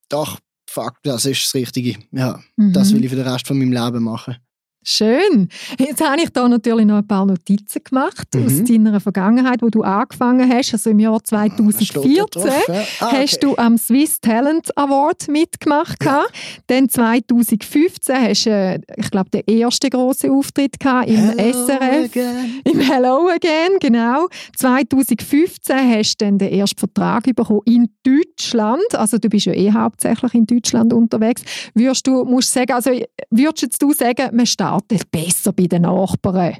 [0.08, 0.38] doch,
[0.74, 1.96] fuck, das ist das Richtige.
[2.12, 2.72] Ja, mhm.
[2.72, 4.36] das will ich für den Rest von meinem Leben machen.
[4.84, 5.48] Schön.
[5.78, 8.44] Jetzt habe ich da natürlich noch ein paar Notizen gemacht Mhm.
[8.46, 10.74] aus deiner Vergangenheit, wo du angefangen hast.
[10.74, 12.74] Also im Jahr Ah, steht da 2014 drauf, ja?
[13.00, 13.38] Ah, hast okay.
[13.40, 16.04] du am Swiss Talent Award mitgemacht.
[16.04, 16.24] Ja.
[16.66, 22.04] Dann 2015 hast du, äh, ich glaube, den ersten grossen Auftritt gehabt im Hello SRF.
[22.04, 22.60] again.
[22.64, 24.28] Im Hello Again, genau.
[24.58, 28.94] 2015 hast du dann den ersten Vertrag bekommen in Deutschland.
[28.94, 31.42] Also du bist ja eh hauptsächlich in Deutschland unterwegs.
[31.74, 32.90] Würdest du, musst sagen, also
[33.30, 34.73] würdest jetzt du sagen, man startet
[35.10, 36.58] besser bei den Nachbarn?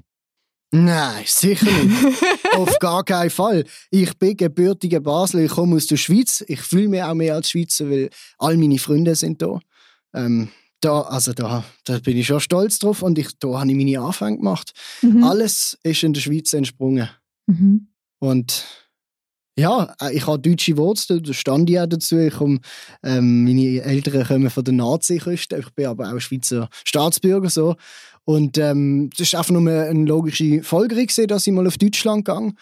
[0.70, 2.22] Nein, sicher nicht.
[2.56, 3.64] Auf gar keinen Fall.
[3.90, 6.44] Ich bin gebürtiger Basler, ich komme aus der Schweiz.
[6.48, 9.60] Ich fühle mich auch mehr als Schweizer, weil all meine Freunde sind da.
[10.14, 10.48] Ähm,
[10.80, 14.00] da, also da, da bin ich schon stolz drauf und ich, da habe ich meine
[14.00, 14.72] Anfänge gemacht.
[15.02, 15.22] Mhm.
[15.22, 17.08] Alles ist in der Schweiz entsprungen.
[17.46, 17.88] Mhm.
[18.18, 18.64] Und
[19.58, 22.18] ja, äh, ich habe deutsche Wurzeln, da stand ich auch dazu.
[22.18, 22.60] Ich komme,
[23.02, 27.50] ähm, meine Eltern kommen von der Nordseeküste, ich bin aber auch Schweizer Staatsbürger.
[27.50, 27.76] So.
[28.24, 32.52] Und ähm, das ist einfach nur eine logische Folgerung, dass ich mal auf Deutschland gehe.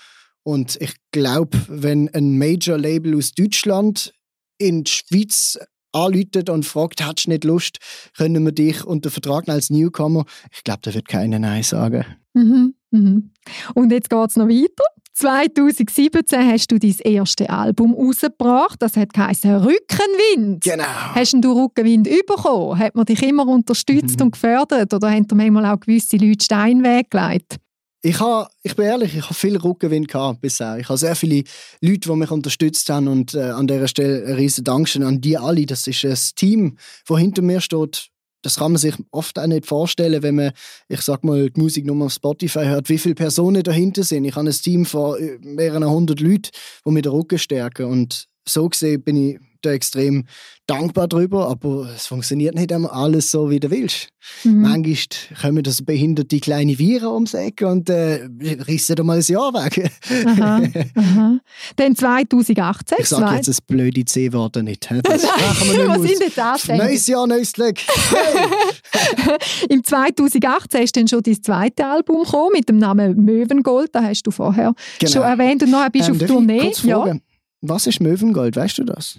[0.44, 4.12] Und ich glaube, wenn ein Major-Label aus Deutschland
[4.58, 5.58] in die Schweiz
[5.92, 7.78] anläutet und fragt, hättest du nicht Lust,
[8.16, 12.04] können wir dich unter Vertrag als Newcomer, ich glaube, da wird keiner Nein sagen.
[12.34, 12.74] Mhm.
[12.90, 13.30] Mhm.
[13.74, 14.84] Und jetzt geht es noch weiter.
[15.14, 18.80] 2017 hast du dein erstes Album rausgebracht.
[18.80, 20.64] Das hat geheißen Rückenwind.
[20.64, 20.84] Genau.
[21.14, 22.78] Hast du Rückenwind bekommen?
[22.78, 24.26] Hat man dich immer unterstützt Mhm.
[24.26, 24.92] und gefördert?
[24.94, 27.56] Oder haben dir manchmal auch gewisse Leute Steinweg gelegt?
[28.04, 30.76] Ich, ha, ich bin ehrlich, ich habe viel Rückenwind gehabt bisher.
[30.78, 31.44] Ich habe sehr viele
[31.80, 35.38] Leute, die mich unterstützt haben und äh, an dieser Stelle ein riesen Dankeschön an die
[35.38, 35.64] alle.
[35.66, 38.08] Das ist ein Team, das hinter mir steht.
[38.42, 40.52] Das kann man sich oft auch nicht vorstellen, wenn man,
[40.88, 44.24] ich sag mal, die Musik nur auf Spotify hört, wie viele Personen dahinter sind.
[44.24, 46.50] Ich habe ein Team von äh, mehreren hundert Leuten,
[46.84, 47.86] die mir den Rücken stärken.
[47.86, 50.24] Und so gesehen bin ich da extrem
[50.66, 54.08] dankbar drüber, aber es funktioniert nicht immer alles so, wie du willst.
[54.44, 54.60] Mhm.
[54.62, 54.96] Manchmal
[55.40, 58.28] kommen das behinderte kleine Viren ums Eck und äh,
[58.68, 59.90] rissen da mal ein Jahr weg.
[60.26, 60.62] Aha,
[60.94, 61.38] aha.
[61.76, 62.98] Dann 2018.
[63.00, 64.88] Ich sage jetzt das blöde C-Wort nicht.
[65.02, 66.86] Das sprechen wir was nicht sind mehr denn das?
[66.88, 67.78] Neues Jahr, neues Glück.
[69.68, 73.90] Im 2018 ist dann schon dein zweites Album gekommen, mit dem Namen Möwengold.
[73.94, 75.12] Das hast du vorher Genau.
[75.12, 75.62] schon erwähnt.
[75.62, 76.72] Und nachher bist du Ähm, auf Tournee.
[76.84, 77.14] Ja,
[77.60, 78.56] Was ist Möwengold?
[78.56, 79.18] Weißt du das?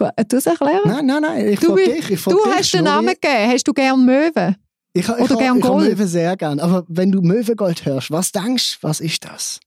[0.00, 0.80] Äh, du es erklären?
[0.84, 1.48] Nein, nein, nein.
[1.48, 2.10] Ich frage dich.
[2.10, 2.84] Ich Du dich, hast den.
[2.84, 3.50] Namen gegeben.
[3.52, 4.56] Hast du gern Möwen?
[4.94, 5.88] Ich, ich, oder ha- gern ich habe Gold.
[5.90, 6.60] Möwen sehr gern.
[6.60, 9.60] Aber wenn du Möwengold hörst, was denkst du, was ist das?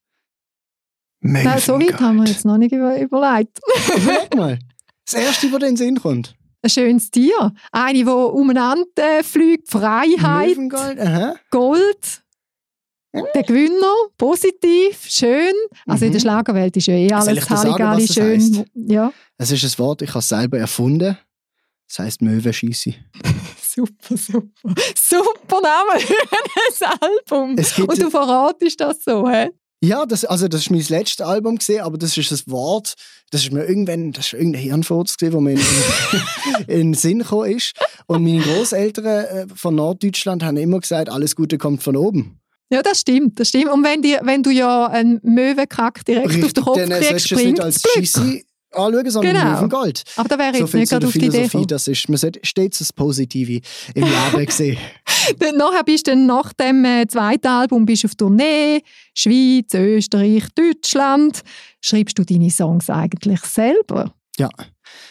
[1.22, 3.60] Nein, so weit haben wir jetzt noch nicht über überlegt.
[3.98, 4.60] Überleg mal.
[5.06, 6.36] Das Erste, was dir in den Sinn kommt.
[6.62, 7.52] Ein schönes Tier.
[7.72, 8.86] Eine, die umeinander
[9.20, 9.70] äh, fliegt.
[9.70, 11.36] Freiheit, Möwengold, aha.
[11.52, 12.24] Gold.
[13.34, 15.54] Der Gewinner, positiv, schön.
[15.88, 16.24] Also in der Mhm.
[16.24, 18.34] Schlagerwelt ist ja eh Soll ich alles sagen, Halligalli das schön.
[18.42, 18.64] heisst?
[18.76, 21.18] Ja, Es ist ein Wort, ich habe es selber erfunden.
[21.88, 22.94] Das heisst Möwenscheisse.
[23.62, 24.74] super, super.
[24.98, 26.14] Super Name für
[26.84, 27.50] ein Album.
[27.90, 29.50] Und du verratest das so, hä?
[29.82, 32.96] Ja, das, also das ist mein letztes Album gesehen, aber das ist ein Wort,
[33.30, 35.64] das ist mir irgendwann, das ist irgendein Hirnfurz gewesen, wo mir in, in,
[36.68, 37.74] in den Sinn gekommen ist.
[38.08, 42.40] Und meine Großeltern äh, von Norddeutschland haben immer gesagt, alles Gute kommt von oben.
[42.72, 43.70] Ja, das stimmt, das stimmt.
[43.72, 47.60] Und wenn, dir, wenn du ja einen Möwenkack direkt auf den Kopf kriegst, es bringt
[47.60, 48.44] als Glück.
[48.74, 49.54] Anschauen, sondern Genau.
[49.56, 50.04] Löwengold.
[50.18, 51.68] Aber da wäre So jetzt nicht gerade auf die Idee gekommen.
[51.68, 53.62] das ist, man sollte stets das Positive
[53.94, 54.78] im Leben sehen.
[55.40, 58.82] Dann nachher bist du dann nach dem äh, zweiten Album bist auf Tournee,
[59.14, 61.42] Schweiz, Österreich, Deutschland.
[61.82, 64.14] Schreibst du deine Songs eigentlich selber?
[64.38, 64.50] Ja.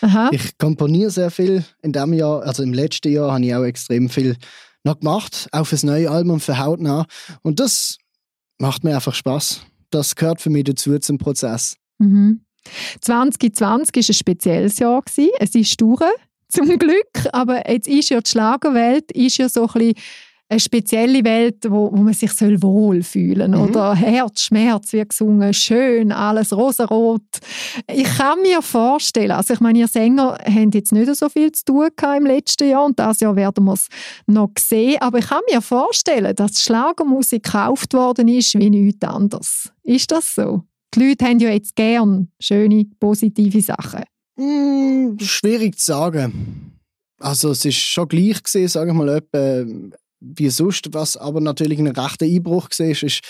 [0.03, 0.29] Aha.
[0.33, 1.65] Ich komponiere sehr viel.
[1.83, 4.37] In diesem Jahr, also im letzten Jahr, habe ich auch extrem viel
[4.85, 7.07] noch gemacht, auch fürs neue Album, für Hautnah.
[7.43, 7.99] Und das
[8.59, 9.63] macht mir einfach Spaß.
[9.91, 11.77] Das gehört für mich dazu zum Prozess.
[11.99, 12.45] Mhm.
[13.01, 15.03] 2020 war ein spezielles Jahr.
[15.39, 16.01] Es ist durch,
[16.49, 17.27] zum Glück.
[17.33, 19.95] Aber jetzt ist ja die Schlagerwelt ist ja so ein bisschen
[20.55, 23.61] eine spezielle Welt, wo, wo man sich soll wohlfühlen Mhm.
[23.61, 27.23] Oder Herz, Schmerz wird gesungen, schön, alles rosarot.
[27.93, 31.65] Ich kann mir vorstellen, also ich meine, ihr Sänger haben jetzt nicht so viel zu
[31.65, 33.89] tun im letzten Jahr und das Jahr werden wir es
[34.27, 39.73] noch sehen, aber ich kann mir vorstellen, dass Schlagermusik gekauft worden ist wie nichts anderes.
[39.83, 40.63] Ist das so?
[40.95, 44.05] Die Leute haben ja jetzt gern schöne, positive Sachen.
[44.39, 46.73] Hm, schwierig zu sagen.
[47.19, 49.65] Also es ist schon gleich gesehen, sage ich mal, etwa
[50.37, 53.21] wie sonst, was aber natürlich ein rechter Einbruch war, ist,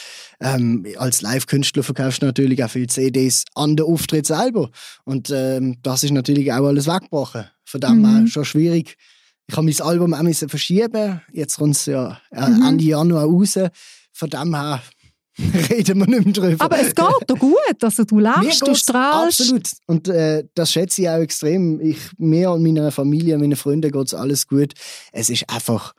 [0.41, 4.71] ähm, als Live-Künstler verkaufst du natürlich auch viele CDs an den Auftritt selber.
[5.05, 7.45] Und ähm, das ist natürlich auch alles weggebrochen.
[7.65, 8.07] Von dem Mhm.
[8.19, 8.97] her schon schwierig.
[9.47, 11.21] Ich habe mein Album auch verschieben.
[11.33, 12.63] Jetzt kommt es ja äh, Mhm.
[12.67, 13.59] Ende Januar raus.
[14.13, 14.83] Von dem her
[15.71, 16.65] reden wir nicht mehr drüber.
[16.65, 19.41] Aber es geht doch gut, also du lachst, du strahlst.
[19.41, 19.69] Absolut.
[19.87, 21.81] Und äh, das schätze ich auch extrem.
[21.81, 24.75] Ich, mir und meiner Familie, meinen Freunden geht es alles gut.
[25.13, 25.93] Es ist einfach,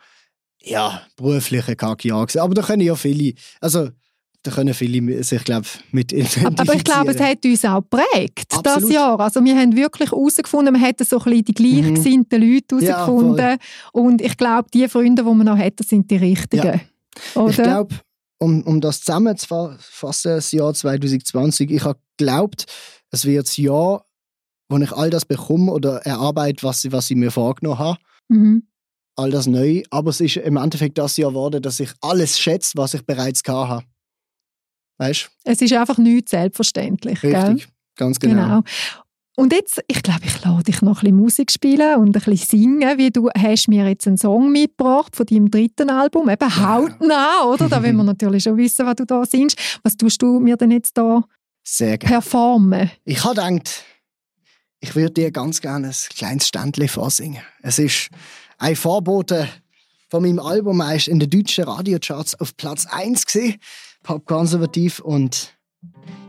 [0.65, 2.41] ja, berufliche Kacke gesehen.
[2.41, 3.89] Aber da können ja viele, also
[4.43, 6.59] da können viele sich, glaube mit identifizieren.
[6.59, 8.91] Aber ich glaube, es hat uns auch geprägt, das Absolut.
[8.93, 9.19] Jahr.
[9.19, 12.81] Also wir haben wirklich herausgefunden, wir hätten so ein bisschen die gleichgesinnten Leute Mhm.
[12.81, 13.57] Ja, herausgefunden.
[13.93, 16.81] und ich glaube, die Freunde, die wir noch hätten, sind die richtigen.
[17.33, 17.49] Oder?
[17.49, 17.95] Ich glaube,
[18.37, 22.65] um, um das zusammenzufassen, das Jahr 2020, ich habe geglaubt,
[23.11, 24.05] es wird das Jahr,
[24.69, 27.97] wo ich all das bekomme oder erarbeite, was, was ich mir vorgenommen habe.
[28.27, 28.63] mhm.
[29.15, 29.83] All das neu.
[29.91, 33.41] Aber es ist im Endeffekt das Jahr geworden, dass ich alles schätze, was ich bereits
[33.47, 33.83] habe.
[34.97, 37.19] Weißt Es ist einfach nichts selbstverständlich.
[37.19, 37.29] du?
[37.29, 37.35] Gell?
[37.45, 37.67] Richtig.
[37.97, 38.43] Ganz genau.
[38.43, 38.61] Genau.
[39.37, 42.37] Und jetzt, ich glaube, ich lade dich noch ein bisschen Musik spielen und ein bisschen
[42.37, 47.43] singen, wie du hast mir jetzt einen Song mitgebracht von deinem dritten Album, eben Hautnah,
[47.43, 47.67] oder?
[47.67, 49.59] Da wollen wir natürlich schon wissen, was du da singst.
[49.83, 51.23] Was tust du mir denn jetzt da
[51.63, 52.13] Sehr gerne.
[52.13, 52.91] performen?
[53.03, 53.83] Ich habe gedacht,
[54.79, 57.41] ich würde dir ganz gerne ein kleines Ständchen vorsingen.
[57.61, 58.09] Es ist
[58.57, 59.47] ein Vorbote
[60.09, 60.81] von meinem Album.
[60.81, 63.55] Ist in den deutschen Radiocharts auf Platz 1 gesehen,
[64.03, 65.53] Pop konservativ und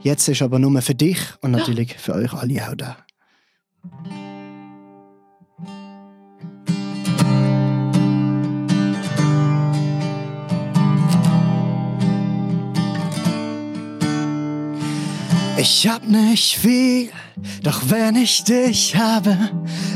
[0.02, 2.96] jetzt ist aber nur für dich und natürlich für euch alle auch da.
[15.58, 17.10] Ich hab nicht viel,
[17.62, 19.36] doch wenn ich dich habe,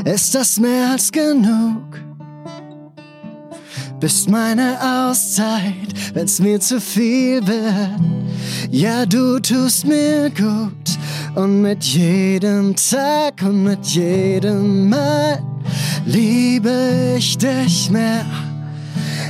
[0.05, 2.00] ist das mehr als genug.
[4.01, 8.01] Bist meine Auszeit, wenn's mir zu viel wird.
[8.71, 10.73] Ja, du tust mir gut.
[11.35, 15.43] Und mit jedem Tag und mit jedem Mal
[16.07, 18.25] liebe ich dich mehr.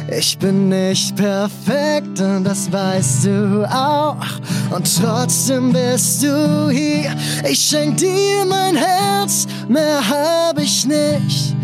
[0.10, 4.26] Ich bin nicht perfekt und das weißt du auch.
[4.74, 7.14] Und trotzdem bist du hier.
[7.44, 11.56] Ich schenk dir mein Herz, mehr hab ich nicht.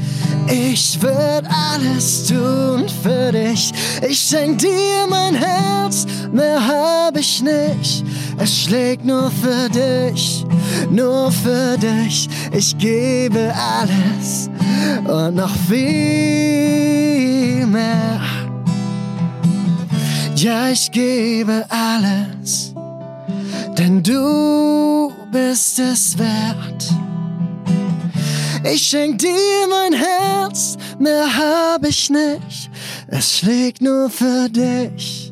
[0.50, 3.74] Ich würd alles tun für dich.
[4.08, 8.06] Ich schenk dir mein Herz, mehr hab ich nicht.
[8.38, 10.46] Es schlägt nur für dich,
[10.90, 12.30] nur für dich.
[12.52, 14.50] Ich gebe alles
[15.06, 18.22] und noch viel mehr.
[20.36, 22.74] Ja, ich gebe alles,
[23.78, 27.07] denn du bist es wert.
[28.74, 32.70] Ich schenk dir mein Herz, mehr hab ich nicht.
[33.08, 35.32] Es schlägt nur für dich,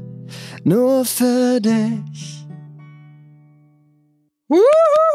[0.63, 2.47] nur für dich.
[4.47, 5.14] Uhuhu!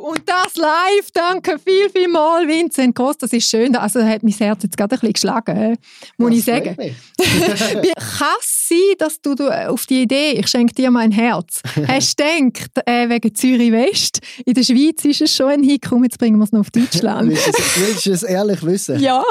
[0.00, 3.74] Und das live, danke viel, viel mal, Vincent Gross, das ist schön.
[3.76, 5.76] Also hat mein Herz jetzt gerade ein bisschen geschlagen, äh,
[6.16, 6.76] muss ich sagen.
[7.18, 11.12] Wie kann es sein, dass du, du äh, auf die Idee, ich schenke dir mein
[11.12, 15.82] Herz, hast gedacht, äh, wegen Zürich West, in der Schweiz ist es schon ein Hit,
[15.88, 17.30] komm, jetzt bringen wir es noch auf Deutschland.
[17.30, 18.98] Willst du es- willst du es ehrlich wissen?
[19.00, 19.22] ja,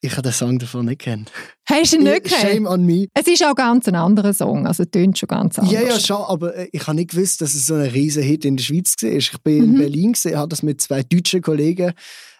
[0.00, 1.32] Ich habe den Song davon nicht kennt.
[1.68, 2.78] hast du ihn nicht Shame gehört?
[2.78, 3.06] on me.
[3.14, 5.72] Es ist auch ganz ein anderer Song, also es tönt schon ganz anders.
[5.74, 8.44] Ja, ja, schon, aber äh, ich habe nicht gewusst, dass es so ein riesen Hit
[8.44, 9.10] in der Schweiz war.
[9.10, 9.78] Ich bin in Mhm.
[9.78, 11.92] Berlin, gewesen, habe das mit zwei deutschen Kollegen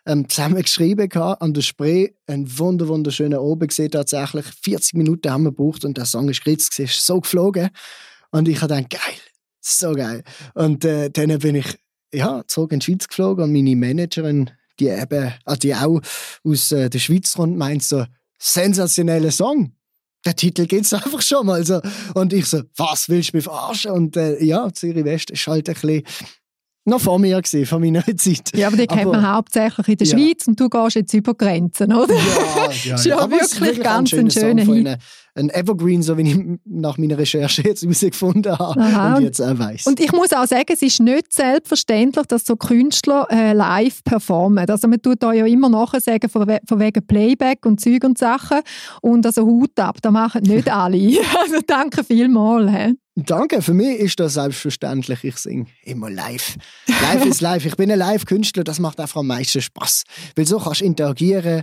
[0.07, 2.11] ähm, zusammen geschrieben gehabt, an der Spree.
[2.29, 4.47] Ein wunder, wunderschöner Oben gesehen tatsächlich.
[4.63, 7.71] 40 Minuten haben wir gebraucht und der Song ist geritzt, ist so geflogen.
[8.31, 9.19] Und ich habe gedacht, geil,
[9.61, 10.23] so geil.
[10.55, 11.67] Und äh, dann bin ich
[12.15, 16.01] ja, zurück in die Schweiz geflogen und meine Managerin, die eben, also die auch
[16.45, 18.05] aus äh, der Schweiz kommt, meint so,
[18.39, 19.73] sensationeller Song.
[20.25, 21.81] Der Titel geht's einfach schon mal so.
[22.15, 23.93] Und ich so, was willst du mich verarschen?
[23.93, 26.03] Und äh, ja, Zürich West ist halt ein bisschen
[26.85, 28.57] noch vor mir gewesen, von meiner Zeit.
[28.57, 30.19] Ja, aber die kennt man hauptsächlich in der Ja.
[30.19, 32.15] Schweiz und du gehst jetzt über Grenzen, oder?
[32.15, 34.87] Ja, ja, Ist ja Aber es ist wirklich ganz ein ein schöner schöner Song von
[34.87, 34.99] Hit.
[35.39, 39.17] Ein Evergreen, so wie ich nach meiner Recherche jetzt herausgefunden habe Aha.
[39.17, 39.87] und jetzt auch weiss.
[39.87, 44.69] Und ich muss auch sagen, es ist nicht selbstverständlich, dass so Künstler äh, live performen.
[44.69, 48.03] Also man tut da ja immer nachher sagen, von, we von wegen Playback und Zeug
[48.05, 48.59] und Sachen.
[49.01, 50.99] Und also Hut ab, das machen nicht alle.
[51.39, 52.71] Also danke vielmals.
[52.73, 52.95] hä?
[53.15, 55.25] Danke, für mich ist das selbstverständlich.
[55.25, 56.57] Ich singe immer live.
[56.87, 57.65] Live ist live.
[57.65, 60.05] Ich bin ein Live-Künstler, das macht einfach am meisten Spaß.
[60.37, 61.63] Weil so kannst du interagieren,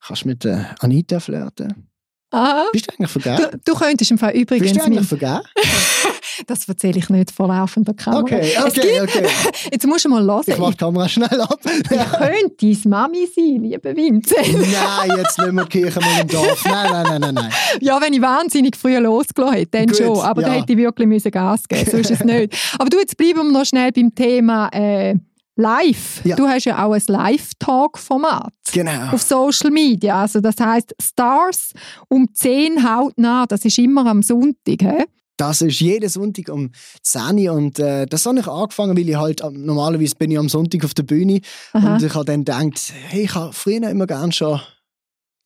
[0.00, 1.88] kannst mit äh, Anita flirten.
[2.34, 2.64] Aha.
[2.72, 3.60] Bist du eigentlich vergeben?
[3.64, 5.40] Du, du könntest im Fall Bist übrigens, du eigentlich vergeben?
[6.46, 8.22] das erzähle ich nicht vor laufender Kamera.
[8.22, 9.26] Okay, okay, gibt, okay.
[9.72, 10.42] Jetzt musst du mal hören.
[10.46, 11.60] Ich mach die Kamera schnell ab.
[11.64, 14.52] Ich könnte deine Mami sein, liebe Vincent.
[14.52, 16.64] nein, jetzt nicht mehr Kirche mal im Dorf.
[16.64, 17.52] Nein, nein, nein, nein, nein.
[17.80, 20.18] Ja, wenn ich wahnsinnig früh losgelassen hätte, dann Gut, schon.
[20.18, 20.48] Aber ja.
[20.48, 22.54] dann hätte ich wirklich müssen Gas geben so ist es nicht.
[22.78, 25.14] Aber du, jetzt bleiben wir noch schnell beim Thema äh,
[25.56, 26.20] Live.
[26.24, 26.36] Ja.
[26.36, 29.12] Du hast ja auch ein Live-Talk-Format Genau.
[29.12, 30.20] auf Social Media.
[30.22, 31.72] Also das heißt Stars
[32.08, 34.80] um 10 hautnah, das ist immer am Sonntag.
[34.82, 35.04] He?
[35.36, 36.70] Das ist jeden Sonntag um
[37.02, 40.38] 10 Uhr und äh, das habe ich angefangen, weil ich halt am- normalerweise bin ich
[40.38, 41.40] am Sonntag auf der Bühne
[41.72, 41.94] Aha.
[41.94, 44.60] und ich habe dann gedacht, hey, ich habe früher immer gerne schon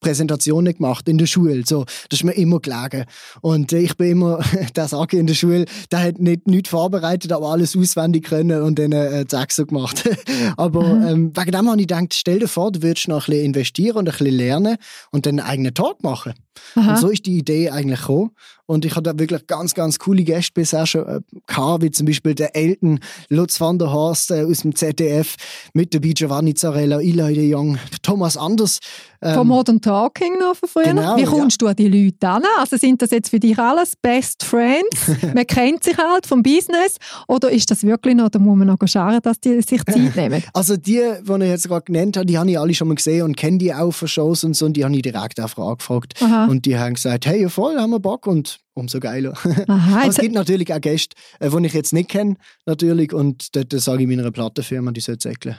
[0.01, 1.63] Präsentationen gemacht in der Schule.
[1.67, 3.05] So, das ist mir immer gelegen.
[3.41, 4.41] Und ich bin immer,
[4.77, 8.79] der sage in der Schule, der hat nicht nichts vorbereitet, aber alles auswendig können und
[8.79, 10.09] dann äh, so gemacht.
[10.57, 13.45] aber ähm, wegen dem habe ich gedacht, stell dir vor, du würdest noch ein bisschen
[13.47, 14.77] investieren und ein bisschen lernen
[15.11, 16.35] und dann einen eigenen Talk machen.
[16.75, 16.91] Aha.
[16.91, 18.31] Und so ist die Idee eigentlich gekommen.
[18.71, 22.35] Und ich hatte wirklich ganz, ganz coole Gäste bisher schon äh, gehabt, wie zum Beispiel
[22.35, 25.37] der Elton Lutz van der Horst äh, aus dem ZDF,
[25.73, 28.79] mit dabei Giovanni Zarella, Eli de Jong, Thomas Anders.
[29.23, 30.85] ähm, Von Modern Talking noch von früher.
[30.85, 31.29] Genau, Wie ja.
[31.31, 32.43] kommst du an die Leute an?
[32.59, 35.13] Also sind das jetzt für dich alles Best Friends?
[35.35, 36.97] man kennt sich halt vom Business.
[37.27, 40.43] Oder ist das wirklich noch, da muss man noch schauen, dass die sich Zeit nehmen?
[40.53, 43.23] Also die, die ich jetzt gerade genannt habe, die habe ich alle schon mal gesehen
[43.23, 46.23] und kenne die auch von Shows und so und die habe ich direkt auch angefragt.
[46.23, 46.48] Aha.
[46.49, 49.33] Und die haben gesagt, hey, ja voll, haben wir Bock und umso geiler.
[49.69, 53.55] Aha, Aber es gibt natürlich auch Gäste, äh, die ich jetzt nicht kenne, natürlich, und
[53.57, 55.57] dort sage ich meiner Plattenfirma, die soll säckeln.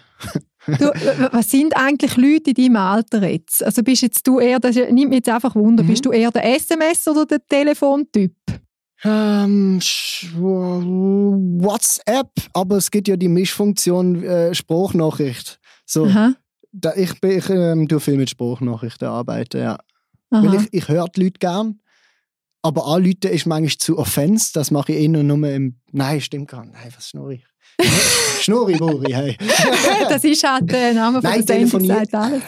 [0.68, 0.74] du,
[1.32, 3.64] was sind eigentlich Leute in deinem Alter jetzt?
[3.64, 5.88] Also bist jetzt du eher, das nimmt mich jetzt einfach Wunder, Mhm.
[5.88, 8.34] bist du eher der SMS- oder der Telefontyp?
[9.04, 9.80] Ähm,
[11.62, 15.60] WhatsApp, aber es gibt ja die Mischfunktion äh, Spruchnachricht.
[15.86, 16.34] So, Aha.
[16.72, 19.78] da, ich, bin- ich ähm, tue viel mit Spruchnachrichten arbeiten, ja.
[20.30, 20.44] Aha.
[20.44, 21.80] Weil ich, ich höre die Leute gern,
[22.62, 24.52] aber anrufen ist manchmal zu Offense.
[24.54, 25.80] Das mache ich eh nur, nur im...
[25.92, 26.74] Nein, stimmt gar nicht.
[26.74, 27.46] Nein, was schnurre ich?
[28.42, 29.38] Schnurri, Buri, hey.
[30.10, 32.44] das ist halt der Name von Nein, der Sendung, sagt alles.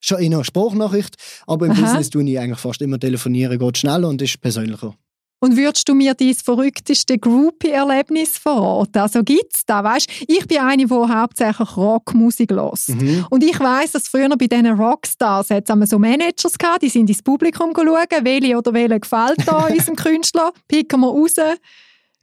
[0.00, 1.80] Schon in einer Sprachnachricht, aber im Aha.
[1.80, 4.94] Business tue ich eigentlich fast immer telefonieren, geht schneller und ist persönlicher.
[5.40, 8.98] Und würdest du mir dein verrückteste Groupie-Erlebnis verraten?
[8.98, 10.08] Also gibt's da, weißt?
[10.26, 12.88] Ich bin eine, die hauptsächlich Rockmusik los.
[12.88, 13.26] Mhm.
[13.30, 17.08] Und ich weiss, dass früher bei diesen Rockstars hat's einmal so Managers gehabt, die sind
[17.08, 21.36] ins Publikum schauen, welche oder welche gefällt da unserem Künstler, picken wir raus,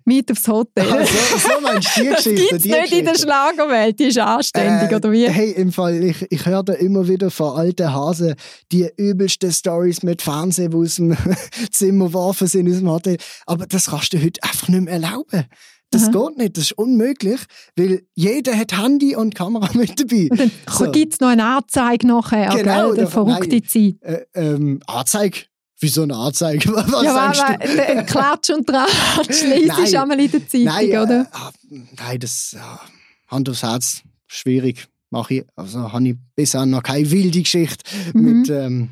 [0.06, 0.86] mit aufs Hotel.
[0.92, 2.48] Ah, so, meinst du die das Geschichte?
[2.50, 3.16] gibt's die nicht in der.
[3.16, 5.28] Schlagerwelt, die ist anständig, Äh, oder wie?
[5.30, 8.36] Hey, im Fall, ich, ich höre da immer wieder von alten Hasen
[8.72, 11.18] die übelsten Stories mit Fernsehen, die aus dem
[11.72, 13.18] Zimmer geworfen sind, aus dem Hotel.
[13.46, 15.46] Aber das kannst du heute einfach nicht mehr erlauben.
[15.92, 16.12] Das Aha.
[16.28, 17.40] geht nicht, das ist unmöglich,
[17.76, 20.28] weil jeder hat Handy und Kamera mit dabei.
[20.32, 20.92] Und dann So.
[20.92, 22.90] gibt's noch eine Anzeige nachher, Genau?
[22.92, 23.62] Eine da- verrückte.
[23.62, 23.96] Zeit.
[24.02, 25.42] Äh, ähm, Anzeige?
[25.86, 26.68] Wieso eine Anzeige?
[26.74, 27.40] Was ja, du?
[27.70, 29.96] weil, äh, Klatsch und Tratsch liest Nein.
[29.98, 31.22] einmal in der Zeitung, Nein, oder?
[31.22, 31.52] Äh, ah,
[31.98, 32.80] nein, das ja,
[33.28, 34.88] Hand aufs Herz, schwierig.
[35.12, 38.22] Mache ich, also habe ich bisher noch keine wilde Geschichte Mhm.
[38.40, 38.90] mit ähm,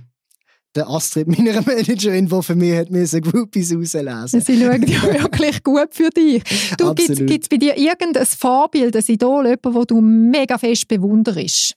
[0.75, 5.63] der Astrid, meiner Managerin, die für mich hat müssen Groupies rauslesen Sie schauen ja wirklich
[5.63, 6.43] gut für dich.
[6.77, 7.27] Du, Absolut.
[7.27, 11.73] gibt's bei dir irgendein Vorbild, ein Idol, jemand, wo du mega fest bewunderst?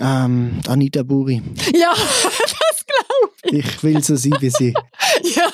[0.00, 1.42] Ähm, Anita Buri.
[1.74, 4.74] Ja, das glaube Ich will so sein wie sie.
[5.22, 5.36] ich.
[5.36, 5.50] Ja.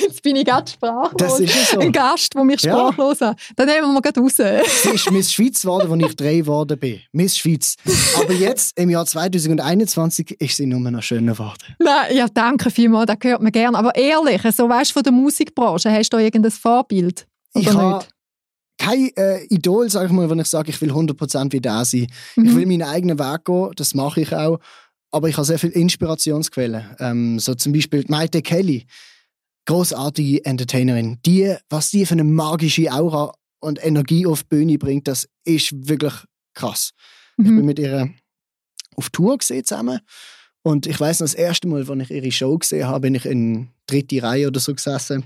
[0.00, 1.12] Jetzt bin ich ganz sprachlos.
[1.16, 1.78] Das ist ja so.
[1.78, 2.72] Ein Gast, der mich Ja.
[2.72, 3.38] sprachlos hat.
[3.54, 4.34] Dann nehmen wir gerade raus.
[4.36, 7.00] Sie ist Miss Schweiz geworden, als ich drei geworden bin.
[7.12, 7.76] Miss Schweiz.
[8.16, 11.76] Aber jetzt, im Jahr 2021, ist sie nur noch schöner geworden.
[11.78, 13.78] Nein, ja, danke vielmals, das hört man gerne.
[13.78, 17.26] Aber ehrlich, so weißt du von der Musikbranche, hast du da irgendein Vorbild?
[17.54, 18.08] Ich Oder habe nicht?
[18.78, 22.06] Kein äh, Idol, sag ich mal, wenn ich sage, ich will 100% wie der sein.
[22.36, 22.56] Ich Mhm.
[22.56, 24.58] will meinen eigenen Weg gehen, das mache ich auch.
[25.10, 26.96] Aber ich habe sehr viele Inspirationsquellen.
[26.98, 28.86] Ähm, so zum Beispiel Maite Kelly,
[29.66, 31.18] großartige Entertainerin.
[31.24, 35.88] Die, was die für eine magische Aura und Energie auf die Bühne bringt, das ist
[35.88, 36.14] wirklich
[36.54, 36.92] krass.
[37.38, 37.64] Ich bin Mhm.
[37.64, 38.10] mit ihr
[38.96, 40.00] auf Tour gesehen zusammen.
[40.62, 43.24] Und ich weiß noch, das erste Mal, als ich ihre Show gesehen habe, bin ich
[43.26, 45.24] in dritte Reihe oder so gesessen.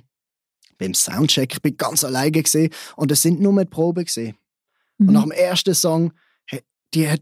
[0.79, 4.37] Beim Soundcheck, ich bin ganz alleine gesehen und es sind nur die Proben gesehen.
[4.99, 5.31] Und nach Mhm.
[5.31, 6.13] dem ersten Song,
[6.95, 7.21] die hat,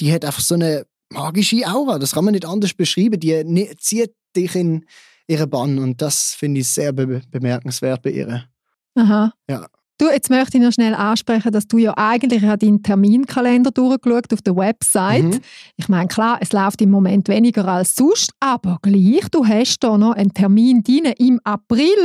[0.00, 1.98] die hat einfach so eine magische Aura.
[1.98, 3.20] Das kann man nicht anders beschreiben.
[3.20, 4.84] Die zieht dich in
[5.28, 8.48] ihre Bann und das finde ich sehr be bemerkenswert bei ihr.
[8.94, 9.32] Aha.
[9.48, 9.66] Ja.
[9.98, 13.70] Du, jetzt möchte ich noch schnell ansprechen, dass du ja eigentlich ich habe deinen Terminkalender
[13.70, 15.24] durchgeschaut auf der Website.
[15.24, 15.40] Mhm.
[15.76, 19.96] Ich meine, klar, es läuft im Moment weniger als sonst, aber gleich, du hast da
[19.96, 21.06] noch einen Termin drin.
[21.18, 21.96] Im April,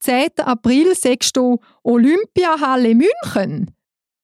[0.00, 0.30] 10.
[0.38, 3.70] April, sagst du Olympiahalle München.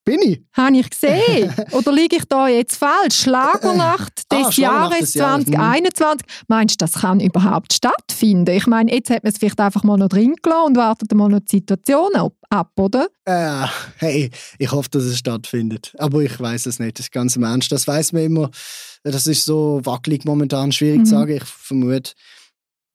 [0.05, 0.43] Bin ich?
[0.53, 1.51] Habe ich gesehen?
[1.73, 3.21] Oder liege ich da jetzt falsch?
[3.23, 5.53] Schlagernacht Ah, des Schlagernacht Jahres des Jahres, mhm.
[5.55, 6.27] 2021.
[6.49, 8.55] Meinst du, das kann überhaupt stattfinden?
[8.55, 11.29] Ich meine, jetzt hat man es vielleicht einfach mal noch drin gelassen und wartet mal
[11.31, 12.11] noch die Situation
[12.51, 13.09] ab, oder?
[13.25, 15.95] Äh, hey, ich hoffe, dass es stattfindet.
[15.99, 16.99] Aber ich weiß es nicht.
[16.99, 17.73] Das ist ganz im Ernst.
[17.73, 18.51] Das weiß man immer.
[19.05, 21.05] Das ist so wackelig momentan, schwierig Mhm.
[21.07, 21.37] zu sagen.
[21.37, 22.13] Ich vermute,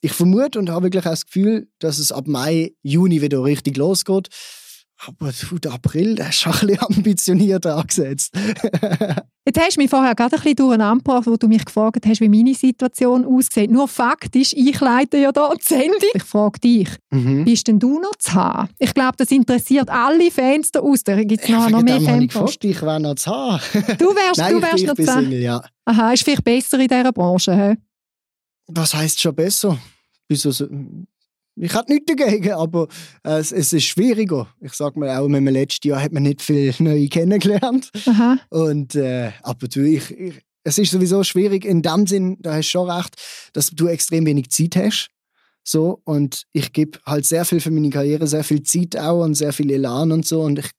[0.02, 3.78] ich vermute und habe wirklich auch das Gefühl, dass es ab Mai, Juni wieder richtig
[3.78, 4.30] losgeht.
[5.08, 5.32] Aber
[5.64, 8.34] der April, der ist schon ein bisschen ambitioniert angesetzt.
[9.46, 12.20] Jetzt hast du mich vorher gerade ein bisschen durcheinander gebracht, wo du mich gefragt hast,
[12.20, 13.72] wie meine Situation aussieht.
[13.72, 16.10] Nur faktisch, ich leite ja hier die Sendung.
[16.14, 17.46] Ich frage dich, Mhm.
[17.46, 18.70] bist denn du noch zu haben?
[18.78, 21.04] Ich glaube, das interessiert alle Fans da aus.
[21.04, 23.62] Da gibt es noch, noch mehr habe ich gefragt, ich wäre noch zu haben.
[23.98, 25.32] Du wärst, Nein, du wärst noch zu haben.
[25.32, 25.62] Ja.
[25.86, 27.56] Aha, ist vielleicht besser in dieser Branche.
[27.56, 27.78] He?
[28.68, 29.80] Was heisst schon besser?
[30.28, 30.68] Wieso so-
[31.62, 32.88] Ich hätte nichts dagegen, aber
[33.24, 34.48] äh, es, es ist schwieriger.
[34.62, 37.90] Ich sag mal auch, im letzten Jahr hat man nicht viel neu kennengelernt.
[38.06, 38.40] Aha.
[38.50, 42.68] Und, äh, aber du, ich, ich, es ist sowieso schwierig in dem Sinn, da hast
[42.68, 43.16] du schon recht,
[43.54, 45.10] dass du extrem wenig Zeit hast.
[45.64, 49.36] So, und ich gebe halt sehr viel für meine Karriere, sehr viel Zeit auch und
[49.36, 50.42] sehr viel Elan und so.
[50.42, 50.72] Und ich,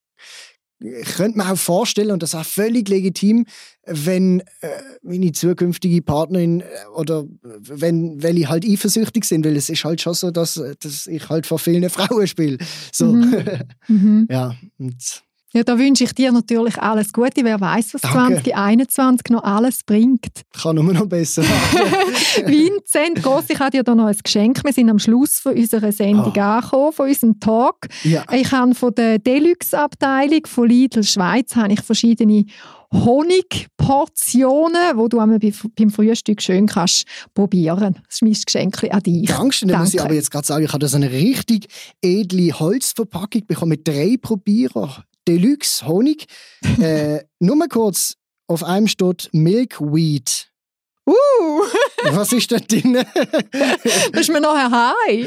[0.80, 3.46] ich könnte mir auch vorstellen, und das ist auch völlig legitim,
[3.86, 4.68] wenn äh,
[5.02, 6.64] meine zukünftige Partnerin äh,
[6.94, 11.28] oder wenn welche halt eifersüchtig sind, weil es ist halt schon so, dass, dass ich
[11.28, 12.58] halt vor vielen Frauen spiele.
[12.92, 13.06] So.
[13.06, 13.30] Mhm.
[13.88, 14.28] Mhm.
[14.30, 15.22] ja, und
[15.52, 17.42] Ja, da wünsche ich dir natürlich alles Gute.
[17.44, 18.40] Wer weiß, was Danke.
[18.44, 20.42] 2021 noch alles bringt.
[20.62, 21.42] kann nur noch besser.
[22.46, 24.62] Vincent Gross, ich habe dir da noch ein Geschenk.
[24.64, 26.58] Wir sind am Schluss von unserer Sendung Ah.
[26.58, 27.88] angekommen, von unserem Talk.
[28.04, 28.22] ja.
[28.32, 32.44] Ich habe von der Deluxe-Abteilung von Lidl Schweiz habe ich verschiedene
[32.92, 37.94] Honigportionen, wo du einmal bei- beim Frühstück schön kannst probieren.
[38.06, 39.28] Das ist mein Geschenk an dich.
[39.28, 40.06] Dankeschön, da muss ich Danke.
[40.10, 41.66] aber jetzt gerade sagen, ich habe da so eine richtig
[42.02, 45.04] edle Holzverpackung bekommen mit drei Probierer.
[45.28, 46.26] Deluxe Honig.
[46.80, 48.14] äh, nur mal kurz,
[48.46, 50.49] auf einem steht Milkweed.
[51.10, 51.62] Uh,
[52.12, 52.98] Was ist da drin?
[54.12, 55.26] das ist mir nachher heim.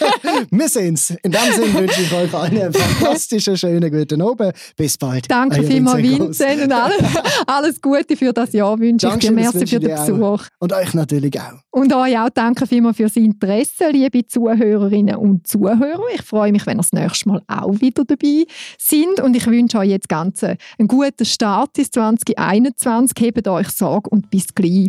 [0.50, 1.10] Wir sehen's.
[1.22, 4.52] In dem Sinne wünsche ich euch allen einen fantastischen, schönen, guten Abend.
[4.76, 5.30] Bis bald.
[5.30, 6.02] Danke Euer vielmals.
[6.02, 6.62] Vincent.
[6.64, 7.02] Und alles,
[7.46, 9.28] alles Gute für das Jahr wünsche ich dir.
[9.28, 10.06] Das Merci für den dir auch.
[10.06, 10.46] Besuch.
[10.58, 11.60] Und euch natürlich auch.
[11.70, 16.02] Und euch auch danke vielmals fürs Interesse, liebe Zuhörerinnen und Zuhörer.
[16.14, 18.44] Ich freue mich, wenn ihr das nächste Mal auch wieder dabei
[18.78, 19.20] sind.
[19.20, 23.16] Und ich wünsche euch jetzt ganz einen guten Start ins 2021.
[23.18, 24.88] Hebt euch Sorge und bis gleich.